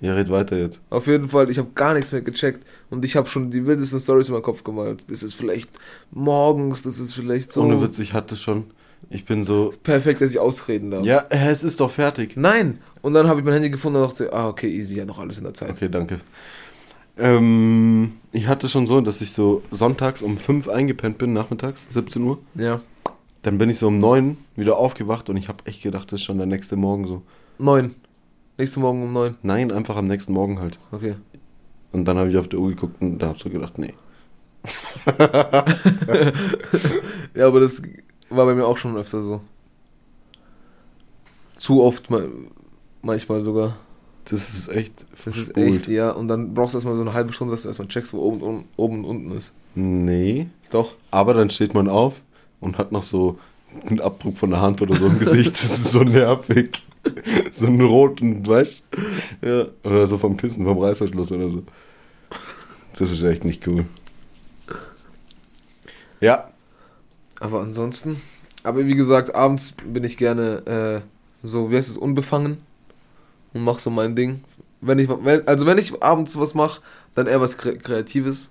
Ja, 0.00 0.14
red 0.14 0.30
weiter 0.30 0.58
jetzt. 0.58 0.80
Auf 0.90 1.06
jeden 1.06 1.28
Fall, 1.28 1.50
ich 1.50 1.58
habe 1.58 1.70
gar 1.74 1.94
nichts 1.94 2.12
mehr 2.12 2.20
gecheckt 2.20 2.66
und 2.90 3.04
ich 3.04 3.16
habe 3.16 3.28
schon 3.28 3.50
die 3.50 3.64
wildesten 3.64 3.98
Stories 3.98 4.28
in 4.28 4.34
meinem 4.34 4.42
Kopf 4.42 4.62
gemalt. 4.62 5.10
Das 5.10 5.22
ist 5.22 5.34
vielleicht 5.34 5.70
morgens, 6.10 6.82
das 6.82 6.98
ist 6.98 7.14
vielleicht 7.14 7.50
so. 7.50 7.62
Ohne 7.62 7.80
Witz, 7.80 7.98
ich 7.98 8.12
hatte 8.12 8.36
schon. 8.36 8.64
Ich 9.08 9.24
bin 9.24 9.44
so. 9.44 9.72
Perfekt, 9.82 10.20
dass 10.20 10.30
ich 10.30 10.38
ausreden 10.38 10.90
darf. 10.90 11.04
Ja, 11.04 11.24
es 11.30 11.62
ist 11.62 11.80
doch 11.80 11.90
fertig. 11.90 12.36
Nein! 12.36 12.78
Und 13.02 13.14
dann 13.14 13.28
habe 13.28 13.40
ich 13.40 13.44
mein 13.44 13.54
Handy 13.54 13.70
gefunden 13.70 14.00
und 14.00 14.10
dachte, 14.10 14.32
ah, 14.32 14.48
okay, 14.48 14.68
easy, 14.68 14.96
ja, 14.96 15.04
noch 15.04 15.18
alles 15.18 15.38
in 15.38 15.44
der 15.44 15.54
Zeit. 15.54 15.70
Okay, 15.70 15.88
danke. 15.88 16.20
Ähm, 17.18 18.14
ich 18.32 18.48
hatte 18.48 18.68
schon 18.68 18.86
so, 18.86 19.00
dass 19.00 19.20
ich 19.20 19.32
so 19.32 19.62
sonntags 19.70 20.22
um 20.22 20.36
5 20.38 20.68
eingepennt 20.68 21.18
bin, 21.18 21.32
nachmittags, 21.32 21.86
17 21.90 22.22
Uhr. 22.22 22.38
Ja. 22.54 22.80
Dann 23.42 23.58
bin 23.58 23.70
ich 23.70 23.78
so 23.78 23.88
um 23.88 23.98
9 23.98 24.36
wieder 24.56 24.76
aufgewacht 24.76 25.30
und 25.30 25.36
ich 25.36 25.48
habe 25.48 25.64
echt 25.66 25.82
gedacht, 25.82 26.12
das 26.12 26.20
ist 26.20 26.24
schon 26.24 26.38
der 26.38 26.46
nächste 26.46 26.76
Morgen 26.76 27.06
so. 27.06 27.22
9? 27.58 27.94
Nächsten 28.58 28.80
Morgen 28.80 29.02
um 29.04 29.12
9? 29.12 29.36
Nein, 29.42 29.70
einfach 29.70 29.96
am 29.96 30.08
nächsten 30.08 30.32
Morgen 30.32 30.58
halt. 30.58 30.78
Okay. 30.90 31.14
Und 31.92 32.06
dann 32.06 32.18
habe 32.18 32.28
ich 32.30 32.36
auf 32.36 32.48
die 32.48 32.56
Uhr 32.56 32.70
geguckt 32.70 33.00
und 33.00 33.18
da 33.18 33.28
habe 33.28 33.36
ich 33.36 33.42
so 33.42 33.50
gedacht, 33.50 33.78
nee. 33.78 33.94
ja, 37.36 37.46
aber 37.46 37.60
das 37.60 37.80
war 38.30 38.46
bei 38.46 38.54
mir 38.54 38.66
auch 38.66 38.76
schon 38.76 38.96
öfter 38.96 39.22
so. 39.22 39.40
Zu 41.56 41.82
oft 41.82 42.08
manchmal 43.02 43.40
sogar. 43.40 43.76
Das 44.24 44.50
ist 44.50 44.68
echt. 44.68 45.06
Das 45.24 45.36
ist 45.36 45.56
echt, 45.56 45.86
ja. 45.86 46.10
Und 46.10 46.28
dann 46.28 46.52
brauchst 46.52 46.74
du 46.74 46.78
erstmal 46.78 46.96
so 46.96 47.02
eine 47.02 47.14
halbe 47.14 47.32
Stunde, 47.32 47.52
dass 47.52 47.62
du 47.62 47.68
erstmal 47.68 47.88
checkst, 47.88 48.12
wo 48.12 48.18
oben, 48.18 48.42
oben, 48.42 48.64
oben 48.76 49.04
und 49.04 49.04
unten 49.04 49.32
ist. 49.32 49.52
Nee. 49.74 50.48
Doch. 50.70 50.94
Aber 51.10 51.32
dann 51.32 51.48
steht 51.50 51.74
man 51.74 51.88
auf 51.88 52.20
und 52.60 52.78
hat 52.78 52.90
noch 52.90 53.04
so 53.04 53.38
einen 53.86 54.00
Abdruck 54.00 54.36
von 54.36 54.50
der 54.50 54.60
Hand 54.60 54.82
oder 54.82 54.96
so 54.96 55.06
im 55.06 55.18
Gesicht. 55.18 55.52
Das 55.52 55.64
ist 55.64 55.92
so 55.92 56.02
nervig. 56.02 56.84
so 57.52 57.66
einen 57.66 57.80
roten, 57.80 58.44
weißt? 58.46 58.82
Ja. 59.42 59.66
Oder 59.84 60.06
so 60.08 60.18
vom 60.18 60.36
Kissen, 60.36 60.64
vom 60.64 60.78
Reißverschluss 60.78 61.30
oder 61.30 61.48
so. 61.48 61.62
Das 62.98 63.12
ist 63.12 63.22
echt 63.22 63.44
nicht 63.44 63.66
cool. 63.68 63.84
Ja. 66.20 66.50
Aber 67.40 67.60
ansonsten, 67.60 68.20
aber 68.62 68.86
wie 68.86 68.94
gesagt, 68.94 69.34
abends 69.34 69.72
bin 69.84 70.04
ich 70.04 70.16
gerne 70.16 71.02
äh, 71.02 71.46
so, 71.46 71.70
wie 71.70 71.76
heißt 71.76 71.88
es, 71.88 71.96
unbefangen 71.96 72.58
und 73.52 73.62
mach 73.62 73.78
so 73.78 73.90
mein 73.90 74.16
Ding. 74.16 74.42
Wenn 74.80 74.98
ich, 74.98 75.08
wenn, 75.08 75.46
also 75.46 75.66
wenn 75.66 75.78
ich 75.78 76.02
abends 76.02 76.38
was 76.38 76.54
mache, 76.54 76.80
dann 77.14 77.26
eher 77.26 77.40
was 77.40 77.56
Kre 77.58 77.76
Kreatives. 77.76 78.50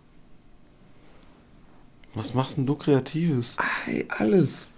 Was 2.13 2.33
machst 2.33 2.57
denn 2.57 2.65
du 2.65 2.75
Kreatives? 2.75 3.57
Ey, 3.87 4.05
alles. 4.09 4.71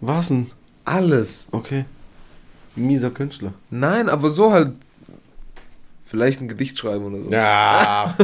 Was 0.00 0.28
denn? 0.28 0.50
Alles. 0.84 1.48
Okay. 1.52 1.84
Mieser 2.74 3.10
Künstler. 3.10 3.52
Nein, 3.70 4.08
aber 4.08 4.30
so 4.30 4.52
halt. 4.52 4.72
Vielleicht 6.06 6.40
ein 6.40 6.48
Gedicht 6.48 6.76
schreiben 6.78 7.04
oder 7.04 7.22
so. 7.22 7.30
Ja. 7.30 8.16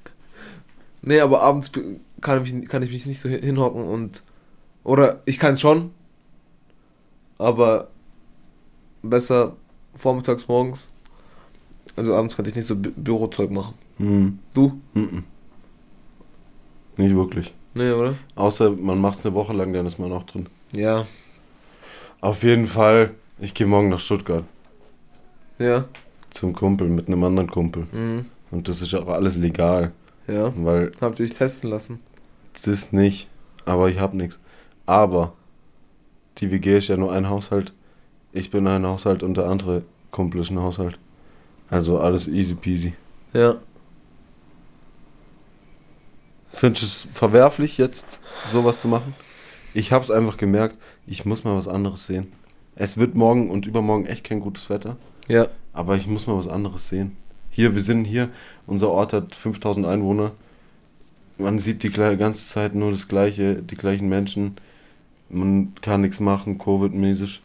nee, 1.02 1.18
aber 1.20 1.42
abends 1.42 1.70
be- 1.70 1.96
kann 2.24 2.42
ich, 2.42 2.68
kann 2.68 2.82
ich 2.82 2.90
mich 2.90 3.06
nicht 3.06 3.20
so 3.20 3.28
hin- 3.28 3.42
hinhocken 3.42 3.84
und. 3.84 4.24
Oder 4.82 5.20
ich 5.24 5.38
kann 5.38 5.52
es 5.54 5.60
schon. 5.60 5.92
Aber 7.38 7.88
besser 9.02 9.54
vormittags, 9.94 10.48
morgens. 10.48 10.88
Also 11.96 12.14
abends 12.14 12.36
kann 12.36 12.46
ich 12.46 12.54
nicht 12.56 12.66
so 12.66 12.74
Bü 12.76 12.90
Bürozeug 12.96 13.50
machen. 13.50 13.74
Hm. 13.98 14.38
Du? 14.52 14.80
Mhm. 14.94 15.22
Nicht 16.96 17.14
wirklich. 17.14 17.54
Nee, 17.74 17.90
oder? 17.92 18.14
Außer 18.34 18.70
man 18.70 19.00
macht 19.00 19.18
es 19.20 19.26
eine 19.26 19.34
Woche 19.34 19.52
lang, 19.52 19.72
dann 19.72 19.86
ist 19.86 19.98
man 19.98 20.12
auch 20.12 20.24
drin. 20.24 20.46
Ja. 20.74 21.06
Auf 22.20 22.42
jeden 22.42 22.66
Fall, 22.66 23.12
ich 23.38 23.52
gehe 23.54 23.66
morgen 23.66 23.88
nach 23.88 23.98
Stuttgart 24.00 24.44
Ja. 25.58 25.84
zum 26.30 26.52
Kumpel 26.52 26.88
mit 26.88 27.06
einem 27.08 27.22
anderen 27.24 27.50
Kumpel. 27.50 27.86
Mhm. 27.92 28.26
Und 28.50 28.68
das 28.68 28.80
ist 28.82 28.94
auch 28.94 29.08
alles 29.08 29.36
legal, 29.36 29.92
Ja. 30.28 30.52
weil 30.56 30.90
Habt 31.00 31.18
ihr 31.20 31.24
euch 31.24 31.34
testen 31.34 31.70
lassen? 31.70 32.00
Es 32.54 32.66
ist 32.66 32.92
nicht, 32.92 33.28
aber 33.64 33.88
ich 33.88 33.98
hab 33.98 34.14
nichts. 34.14 34.38
Aber 34.86 35.32
die 36.38 36.50
WG 36.50 36.78
ist 36.78 36.88
ja 36.88 36.96
nur 36.96 37.12
ein 37.12 37.28
Haushalt. 37.28 37.72
Ich 38.32 38.50
bin 38.50 38.66
ein 38.66 38.86
Haushalt 38.86 39.22
und 39.22 39.36
der 39.36 39.46
andere 39.46 39.82
Kumpel 40.10 40.40
ist 40.40 40.50
ein 40.50 40.60
Haushalt. 40.60 40.98
Also 41.70 41.98
alles 41.98 42.28
easy 42.28 42.54
peasy. 42.54 42.94
Ja. 43.32 43.56
Findest 46.52 46.82
du 46.82 46.86
es 47.08 47.16
verwerflich, 47.18 47.78
jetzt 47.78 48.20
sowas 48.52 48.80
zu 48.80 48.88
machen? 48.88 49.14
Ich 49.72 49.90
hab's 49.92 50.10
einfach 50.10 50.36
gemerkt, 50.36 50.78
ich 51.06 51.24
muss 51.24 51.42
mal 51.44 51.56
was 51.56 51.66
anderes 51.66 52.06
sehen. 52.06 52.32
Es 52.76 52.96
wird 52.96 53.14
morgen 53.14 53.50
und 53.50 53.66
übermorgen 53.66 54.06
echt 54.06 54.24
kein 54.24 54.40
gutes 54.40 54.70
Wetter, 54.70 54.96
Ja. 55.28 55.48
aber 55.72 55.96
ich 55.96 56.06
muss 56.06 56.26
mal 56.26 56.36
was 56.36 56.48
anderes 56.48 56.88
sehen. 56.88 57.16
Hier, 57.50 57.74
wir 57.74 57.82
sind 57.82 58.04
hier, 58.04 58.30
unser 58.66 58.90
Ort 58.90 59.12
hat 59.12 59.34
5000 59.34 59.86
Einwohner. 59.86 60.32
Man 61.38 61.58
sieht 61.58 61.82
die 61.82 61.90
ganze 61.90 62.48
Zeit 62.48 62.74
nur 62.74 62.92
das 62.92 63.08
Gleiche, 63.08 63.56
die 63.56 63.74
gleichen 63.74 64.08
Menschen. 64.08 64.56
Man 65.28 65.72
kann 65.80 66.02
nichts 66.02 66.20
machen, 66.20 66.58
Covid-mäßig. 66.58 67.40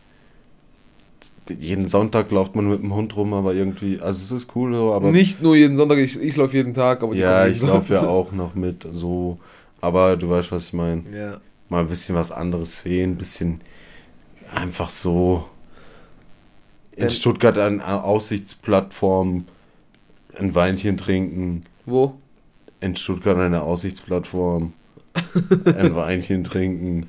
Jeden 1.58 1.88
Sonntag 1.88 2.29
läuft 2.29 2.55
man 2.55 2.69
mit 2.69 2.81
dem 2.84 2.93
Hund 2.93 3.15
rum, 3.15 3.34
aber 3.34 3.55
irgendwie, 3.55 4.00
also 4.00 4.24
es 4.24 4.43
ist 4.43 4.55
cool 4.55 4.74
so, 4.75 4.93
aber. 4.93 5.12
nicht 5.12 5.41
nur 5.41 5.55
jeden 5.55 5.77
Sonntag, 5.77 5.98
ich, 5.98 6.19
ich 6.22 6.36
laufe 6.36 6.55
jeden 6.55 6.75
Tag, 6.75 7.01
aber 7.01 7.15
Ja, 7.15 7.48
ich 7.48 7.62
laufe 7.62 7.93
ja 7.93 8.08
auch 8.08 8.31
noch 8.31 8.53
mit, 8.53 8.88
so. 8.91 9.39
Aber 9.81 10.15
du 10.15 10.29
weißt, 10.29 10.51
was 10.51 10.67
ich 10.67 10.74
meine. 10.74 11.03
Ja. 11.12 11.39
Mal 11.69 11.81
ein 11.81 11.88
bisschen 11.88 12.15
was 12.15 12.31
anderes 12.31 12.81
sehen, 12.81 13.12
ein 13.12 13.17
bisschen 13.17 13.62
einfach 14.53 14.89
so. 14.89 15.46
In 16.96 17.03
Ähm. 17.03 17.10
Stuttgart 17.10 17.58
an 17.58 17.79
an 17.79 18.00
Aussichtsplattform 18.01 19.46
ein 20.38 20.53
Weinchen 20.55 20.98
trinken. 20.98 21.63
Wo? 21.86 22.15
In 22.82 22.96
Stuttgart 22.96 23.36
an 23.38 23.44
einer 23.44 23.64
Aussichtsplattform 23.64 24.74
ein 25.66 25.96
Weinchen 25.96 26.44
trinken. 26.44 27.08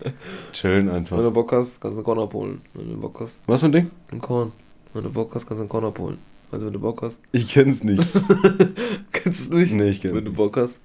Chillen 0.53 0.87
Wenn 0.87 1.05
du 1.05 1.15
einfach. 1.15 1.31
Bock 1.33 1.53
hast, 1.53 1.81
kannst 1.81 1.95
du 1.97 1.99
einen 2.00 2.05
Korn 2.05 2.19
abholen. 2.19 2.61
Wenn 2.75 2.91
du 2.91 2.97
Bock 2.97 3.21
hast, 3.21 3.41
Was 3.47 3.61
für 3.61 3.67
ein 3.67 3.73
Ding? 3.73 3.91
einen 4.11 4.21
Korn. 4.21 4.52
Wenn 4.95 5.04
du 5.04 5.11
Bock 5.11 5.35
hast, 5.35 5.47
kannst 5.47 5.59
du 5.59 5.63
einen 5.63 5.69
Korn 5.69 5.85
abholen. 5.85 6.19
Also 6.50 6.67
wenn 6.67 6.73
du 6.73 6.80
Bock 6.80 7.02
hast. 7.02 7.21
Ich 7.33 7.47
kenn's 7.49 7.85
nicht. 7.85 8.02
Kennst 9.13 9.52
du 9.52 9.56
es 9.56 9.61
nicht? 9.61 9.75
Nee, 9.75 9.91
ich 9.91 10.00
kenn's 10.00 10.15
Wenn 10.17 10.25
du. 10.25 10.33
Bock 10.33 10.56
hast. 10.56 10.78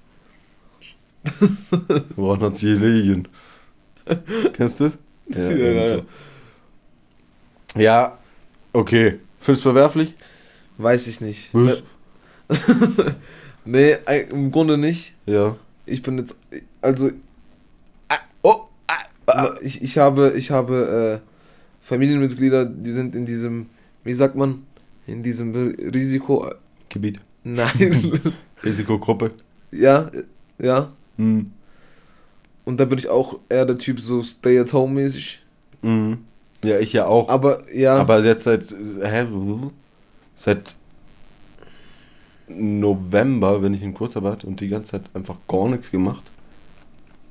Woran 2.16 2.42
hat's 2.42 2.60
hier 2.60 2.76
liegen? 2.76 3.28
Kennst 4.54 4.80
du 4.80 4.86
das? 4.86 4.98
Ja, 5.28 5.50
ja, 5.50 5.96
ja. 5.96 6.02
Ja, 7.76 8.18
okay. 8.74 9.20
Findest 9.40 9.66
du 9.66 9.70
verwerflich? 9.72 10.14
Weiß 10.78 11.08
ich 11.08 11.20
nicht. 11.20 11.50
Was? 11.52 11.82
Nee, 13.66 13.98
ei- 14.06 14.28
im 14.30 14.52
Grunde 14.52 14.78
nicht. 14.78 15.14
Ja. 15.26 15.56
Ich 15.86 16.02
bin 16.02 16.18
jetzt, 16.18 16.36
also, 16.82 17.10
ah, 18.10 18.16
oh, 18.44 18.56
ah, 19.28 19.56
ich, 19.62 19.82
ich 19.82 19.98
habe, 19.98 20.34
ich 20.36 20.52
habe 20.52 21.22
äh, 21.24 21.30
Familienmitglieder, 21.82 22.66
die 22.66 22.92
sind 22.92 23.16
in 23.16 23.26
diesem, 23.26 23.68
wie 24.04 24.14
sagt 24.14 24.36
man, 24.36 24.66
in 25.08 25.22
diesem 25.24 25.54
Risiko, 25.56 26.50
Gebiet. 26.90 27.20
nein, 27.44 28.20
Risikogruppe. 28.64 29.32
ja, 29.72 30.10
ja. 30.60 30.92
Mhm. 31.18 31.52
Und 32.66 32.80
da 32.80 32.86
bin 32.86 32.98
ich 32.98 33.08
auch 33.10 33.38
eher 33.48 33.66
der 33.66 33.78
Typ 33.78 34.00
so 34.00 34.24
Stay-at-home-mäßig. 34.24 35.44
Mhm. 35.84 36.18
Ja, 36.64 36.80
ich 36.80 36.94
ja 36.94 37.06
auch. 37.06 37.30
Aber 37.30 37.62
ja, 37.72 37.96
Aber 37.98 38.24
jetzt 38.26 38.44
seit, 38.46 38.64
hä, 39.04 39.28
seit 40.36 40.76
November 42.48 43.60
bin 43.60 43.74
ich 43.74 43.82
in 43.82 43.94
Kurzarbeit 43.94 44.44
und 44.44 44.60
die 44.60 44.70
ganze 44.70 44.92
Zeit 44.94 45.04
einfach 45.14 45.36
gar 45.48 45.68
nichts 45.70 45.92
gemacht. 45.92 46.24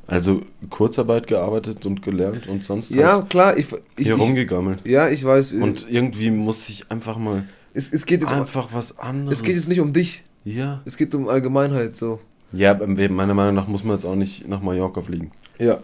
Also 0.07 0.43
Kurzarbeit 0.71 1.27
gearbeitet 1.27 1.87
und 1.87 2.03
gelernt 2.03 2.47
und 2.47 2.65
sonst 2.65 2.91
ja, 2.91 3.15
halt 3.15 3.31
klar, 3.31 3.57
ich, 3.57 3.67
ich, 3.97 4.07
hier 4.07 4.17
ich 4.17 4.21
rumgegammelt. 4.21 4.87
ja, 4.87 5.09
ich 5.09 5.25
weiß. 5.25 5.53
Und 5.53 5.87
irgendwie 5.91 6.31
muss 6.31 6.69
ich 6.69 6.91
einfach 6.91 7.17
mal 7.17 7.45
es, 7.73 7.93
es 7.93 8.05
geht 8.05 8.21
jetzt, 8.21 8.33
um, 8.33 8.41
einfach 8.41 8.69
was 8.73 8.99
anderes. 8.99 9.39
es 9.39 9.45
geht 9.45 9.57
jetzt 9.57 9.69
nicht 9.69 9.81
um 9.81 9.93
dich. 9.93 10.23
Ja. 10.45 10.83
Es 10.85 10.97
geht 10.97 11.15
um 11.15 11.29
Allgemeinheit 11.29 11.97
so. 11.97 12.21
Ja, 12.53 12.73
aber 12.73 12.87
meiner 12.87 13.35
Meinung 13.35 13.55
nach 13.55 13.67
muss 13.67 13.83
man 13.83 13.97
jetzt 13.97 14.05
auch 14.05 14.15
nicht 14.15 14.47
nach 14.47 14.61
Mallorca 14.61 15.01
fliegen. 15.01 15.33
Ja, 15.59 15.79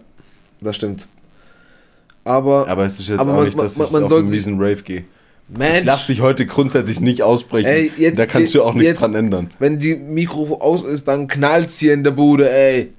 das 0.61 0.75
stimmt. 0.75 1.07
Aber, 2.23 2.67
Aber 2.67 2.85
es 2.85 2.99
ist 2.99 3.09
jetzt 3.09 3.19
Aber 3.19 3.31
auch 3.31 3.35
man- 3.37 3.45
nicht, 3.45 3.57
dass 3.59 3.77
man- 3.77 3.87
ich 3.87 3.93
man 3.93 4.03
auf 4.03 4.11
einen 4.11 4.61
Rave 4.61 4.83
gehe. 4.83 5.03
Mensch, 5.57 5.79
Ich 5.79 5.83
lasse 5.85 6.07
dich 6.07 6.21
heute 6.21 6.45
grundsätzlich 6.45 6.99
nicht 6.99 7.21
aussprechen. 7.23 7.67
Ey, 7.67 7.91
jetzt 7.97 8.17
da 8.19 8.25
kannst 8.25 8.55
du 8.55 8.63
auch 8.63 8.73
nichts 8.73 8.87
jetzt- 8.89 9.01
dran 9.01 9.15
ändern. 9.15 9.51
wenn 9.59 9.79
die 9.79 9.95
Mikro 9.95 10.55
aus 10.61 10.83
ist, 10.83 11.07
dann 11.07 11.27
knallt's 11.27 11.77
hier 11.79 11.93
in 11.93 12.03
der 12.03 12.11
Bude, 12.11 12.49
ey. 12.49 12.93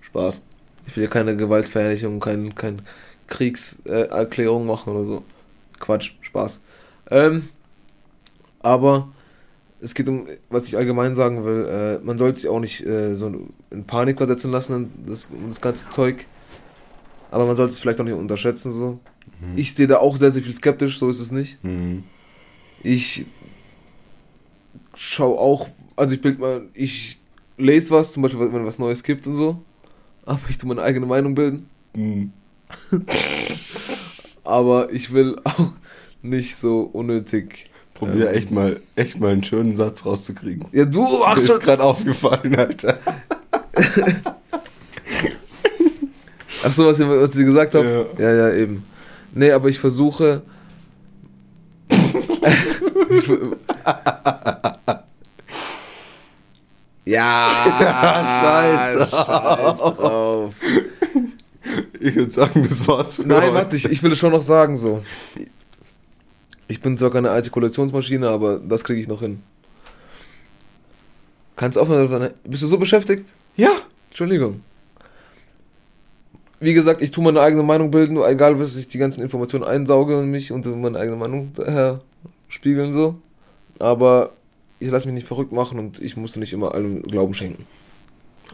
Spaß. 0.00 0.40
Ich 0.86 0.96
will 0.96 1.04
ja 1.04 1.10
keine 1.10 1.36
Gewaltverherrlichung, 1.36 2.20
kein, 2.20 2.54
kein 2.54 2.82
Kriegserklärung 3.26 4.62
äh, 4.64 4.66
machen 4.66 4.92
oder 4.94 5.04
so. 5.04 5.22
Quatsch, 5.78 6.12
Spaß. 6.22 6.60
Ähm, 7.10 7.48
aber 8.60 9.08
es 9.80 9.94
geht 9.94 10.08
um, 10.08 10.26
was 10.48 10.66
ich 10.68 10.76
allgemein 10.76 11.14
sagen 11.14 11.44
will, 11.44 11.66
äh, 12.00 12.04
man 12.04 12.18
sollte 12.18 12.40
sich 12.40 12.48
auch 12.48 12.60
nicht 12.60 12.84
äh, 12.86 13.14
so 13.14 13.32
in 13.70 13.84
Panik 13.84 14.16
versetzen 14.16 14.50
lassen, 14.50 14.90
das, 15.06 15.28
das 15.48 15.60
ganze 15.60 15.88
Zeug. 15.90 16.24
Aber 17.30 17.46
man 17.46 17.56
sollte 17.56 17.72
es 17.72 17.80
vielleicht 17.80 18.00
auch 18.00 18.04
nicht 18.04 18.14
unterschätzen, 18.14 18.72
so. 18.72 18.98
Ich 19.54 19.74
sehe 19.74 19.86
da 19.86 19.98
auch 19.98 20.16
sehr, 20.16 20.30
sehr 20.30 20.42
viel 20.42 20.54
skeptisch, 20.54 20.98
so 20.98 21.08
ist 21.10 21.20
es 21.20 21.30
nicht. 21.30 21.62
Mhm. 21.62 22.04
Ich 22.82 23.26
schaue 24.94 25.38
auch, 25.38 25.68
also 25.94 26.14
ich 26.14 26.20
bild 26.20 26.38
mal, 26.38 26.62
ich 26.74 27.18
lese 27.58 27.90
was, 27.94 28.12
zum 28.12 28.22
Beispiel, 28.22 28.52
wenn 28.52 28.64
was 28.66 28.78
Neues 28.78 29.02
gibt 29.02 29.26
und 29.26 29.34
so. 29.36 29.62
Aber 30.24 30.40
ich 30.48 30.58
tue 30.58 30.68
meine 30.68 30.82
eigene 30.82 31.06
Meinung 31.06 31.34
bilden. 31.34 31.68
Mhm. 31.94 32.32
Aber 34.44 34.92
ich 34.92 35.12
will 35.12 35.38
auch 35.44 35.72
nicht 36.22 36.56
so 36.56 36.80
unnötig. 36.82 37.70
Probier 37.94 38.30
Ähm. 38.30 38.36
echt 38.36 38.50
mal, 38.50 38.80
echt 38.94 39.18
mal 39.20 39.32
einen 39.32 39.42
schönen 39.44 39.74
Satz 39.76 40.04
rauszukriegen. 40.04 40.66
Ja, 40.72 40.84
du 40.84 41.02
Mir 41.04 41.18
machst 41.20 41.44
ist 41.44 41.50
schon. 41.50 41.58
gerade 41.60 41.82
aufgefallen, 41.82 42.54
Alter. 42.56 42.98
Ach 46.64 46.72
so, 46.72 46.86
was, 46.86 46.98
ihr- 46.98 47.08
was 47.08 47.36
ich 47.36 47.44
gesagt 47.44 47.74
habe? 47.74 48.08
Ja. 48.18 48.30
Ja. 48.30 48.48
ja, 48.48 48.54
eben. 48.56 48.84
Nee, 49.36 49.52
aber 49.52 49.68
ich 49.68 49.78
versuche. 49.78 50.40
ich, 51.90 52.00
ja, 57.04 57.46
scheiß 58.24 59.10
scheiß 59.10 59.78
drauf. 59.78 60.54
Ich 62.00 62.14
würde 62.14 62.30
sagen, 62.30 62.66
das 62.66 62.88
war's 62.88 63.16
für 63.16 63.26
Nein, 63.28 63.42
heute. 63.42 63.54
warte, 63.54 63.76
ich, 63.76 63.84
ich 63.90 64.02
will 64.02 64.12
es 64.12 64.18
schon 64.18 64.32
noch 64.32 64.40
sagen 64.40 64.74
so. 64.78 65.04
Ich 66.66 66.80
bin 66.80 66.96
zwar 66.96 67.10
keine 67.10 67.30
Artikulationsmaschine, 67.30 68.30
aber 68.30 68.58
das 68.58 68.84
kriege 68.84 69.00
ich 69.00 69.06
noch 69.06 69.20
hin. 69.20 69.42
Kannst 71.56 71.76
du 71.76 71.82
aufhören? 71.82 72.30
Bist 72.42 72.62
du 72.62 72.68
so 72.68 72.78
beschäftigt? 72.78 73.34
Ja. 73.54 73.72
Entschuldigung. 74.08 74.62
Wie 76.58 76.74
gesagt, 76.74 77.02
ich 77.02 77.10
tue 77.10 77.22
meine 77.22 77.40
eigene 77.40 77.62
Meinung 77.62 77.90
bilden, 77.90 78.16
egal 78.22 78.58
was 78.58 78.76
ich 78.76 78.88
die 78.88 78.98
ganzen 78.98 79.20
Informationen 79.22 79.64
einsauge 79.64 80.18
und 80.18 80.30
mich 80.30 80.52
und 80.52 80.64
meine 80.80 80.98
eigene 80.98 81.16
Meinung 81.16 81.52
daher 81.54 82.00
spiegeln 82.48 82.92
so. 82.92 83.16
Aber 83.78 84.30
ich 84.78 84.90
lasse 84.90 85.06
mich 85.06 85.14
nicht 85.14 85.26
verrückt 85.26 85.52
machen 85.52 85.78
und 85.78 86.00
ich 86.00 86.16
musste 86.16 86.38
nicht 86.40 86.52
immer 86.52 86.74
allem 86.74 87.02
Glauben 87.02 87.34
schenken. 87.34 87.66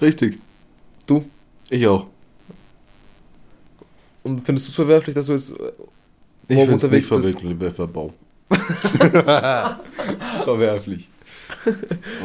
Richtig. 0.01 0.39
Du? 1.07 1.25
Ich 1.71 1.87
auch. 1.87 2.07
Und 4.25 4.41
findest 4.41 4.67
du 4.67 4.71
es 4.71 4.75
verwerflich, 4.75 5.15
dass 5.15 5.27
du 5.27 5.33
jetzt 5.33 5.51
äh, 5.51 5.73
Ich 6.49 6.57
morgen 6.57 6.75
es 6.75 6.83
nicht 6.83 6.85
unterwegs 6.85 7.09
bist? 7.11 7.77
verwerflich. 7.77 8.13
Verwerflich. 10.45 11.09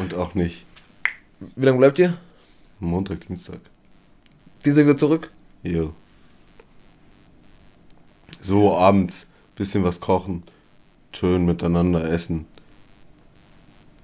Und 0.00 0.14
auch 0.14 0.34
nicht. 0.34 0.64
Wie 1.56 1.64
lange 1.64 1.78
bleibt 1.78 1.98
ihr? 1.98 2.16
Montag, 2.80 3.26
Dienstag. 3.26 3.60
Dienstag 4.64 4.84
wieder 4.84 4.96
zurück? 4.96 5.30
Jo. 5.62 5.92
So 8.40 8.74
abends 8.76 9.26
bisschen 9.56 9.82
was 9.84 9.98
kochen, 10.00 10.44
schön 11.12 11.44
miteinander 11.44 12.08
essen. 12.10 12.46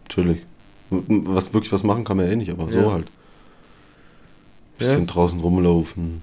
Chillig. 0.09 0.43
Was 0.91 1.53
wirklich 1.55 1.73
was 1.73 1.83
machen 1.85 2.05
kann 2.05 2.17
man 2.17 2.27
ja 2.27 2.33
eh 2.33 2.37
nicht, 2.37 2.51
aber 2.51 2.69
so 2.69 2.79
Ja. 2.81 2.93
halt. 2.93 3.07
Bisschen 4.79 5.01
Ja. 5.01 5.05
draußen 5.07 5.41
rumlaufen. 5.41 6.23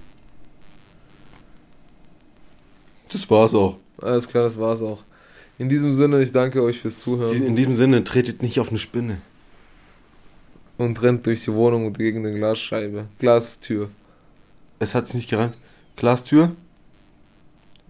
Das 3.10 3.28
war's 3.30 3.54
auch. 3.54 3.76
Alles 4.00 4.28
klar, 4.28 4.44
das 4.44 4.58
war's 4.58 4.82
auch. 4.82 5.02
In 5.58 5.68
diesem 5.68 5.92
Sinne, 5.92 6.22
ich 6.22 6.32
danke 6.32 6.62
euch 6.62 6.78
fürs 6.80 6.98
Zuhören 7.00 7.34
In 7.42 7.56
diesem 7.56 7.76
Sinne, 7.76 8.04
tretet 8.04 8.42
nicht 8.42 8.58
auf 8.60 8.68
eine 8.70 8.78
Spinne. 8.78 9.20
und 10.78 11.00
rennt 11.02 11.26
durch 11.26 11.44
die 11.44 11.52
Wohnung 11.52 11.86
und 11.86 11.96
gegen 11.98 12.26
eine 12.26 12.34
Glasscheibe. 12.36 13.04
Glastür. 13.20 13.90
Es 14.82 14.96
hat's 14.96 15.14
nicht 15.14 15.30
gereicht. 15.30 15.54
Glastür? 15.94 16.56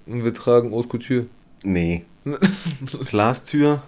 Und 0.05 0.24
wir 0.24 0.35
tragen 0.35 0.72
Haute 0.72 0.88
Couture. 0.88 1.24
Nee. 1.62 2.05
Glastür? 3.07 3.83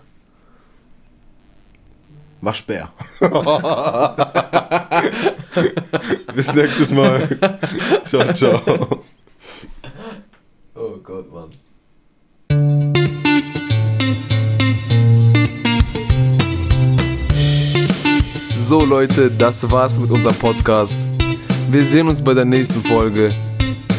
Waschbär. 2.40 2.90
Bis 6.34 6.54
nächstes 6.54 6.90
Mal. 6.92 7.28
ciao, 8.06 8.32
ciao. 8.32 9.04
Oh 10.74 10.96
Gott, 11.02 11.30
Mann. 11.30 11.50
So 18.58 18.82
Leute, 18.82 19.30
das 19.30 19.70
war's 19.70 20.00
mit 20.00 20.10
unserem 20.10 20.36
Podcast. 20.36 21.06
Wir 21.74 21.84
sehen 21.84 22.06
uns 22.06 22.22
bei 22.22 22.34
der 22.34 22.44
nächsten 22.44 22.80
Folge. 22.82 23.30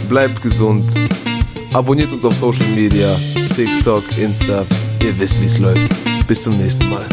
Bleibt 0.07 0.41
gesund. 0.41 0.93
Abonniert 1.73 2.09
uns 2.13 2.23
auf 2.23 2.33
Social 2.33 2.65
Media, 2.69 3.13
TikTok, 3.53 4.17
Insta. 4.17 4.65
Ihr 5.03 5.19
wisst, 5.19 5.41
wie's 5.41 5.57
läuft. 5.57 5.89
Bis 6.25 6.43
zum 6.43 6.57
nächsten 6.57 6.89
Mal. 6.89 7.05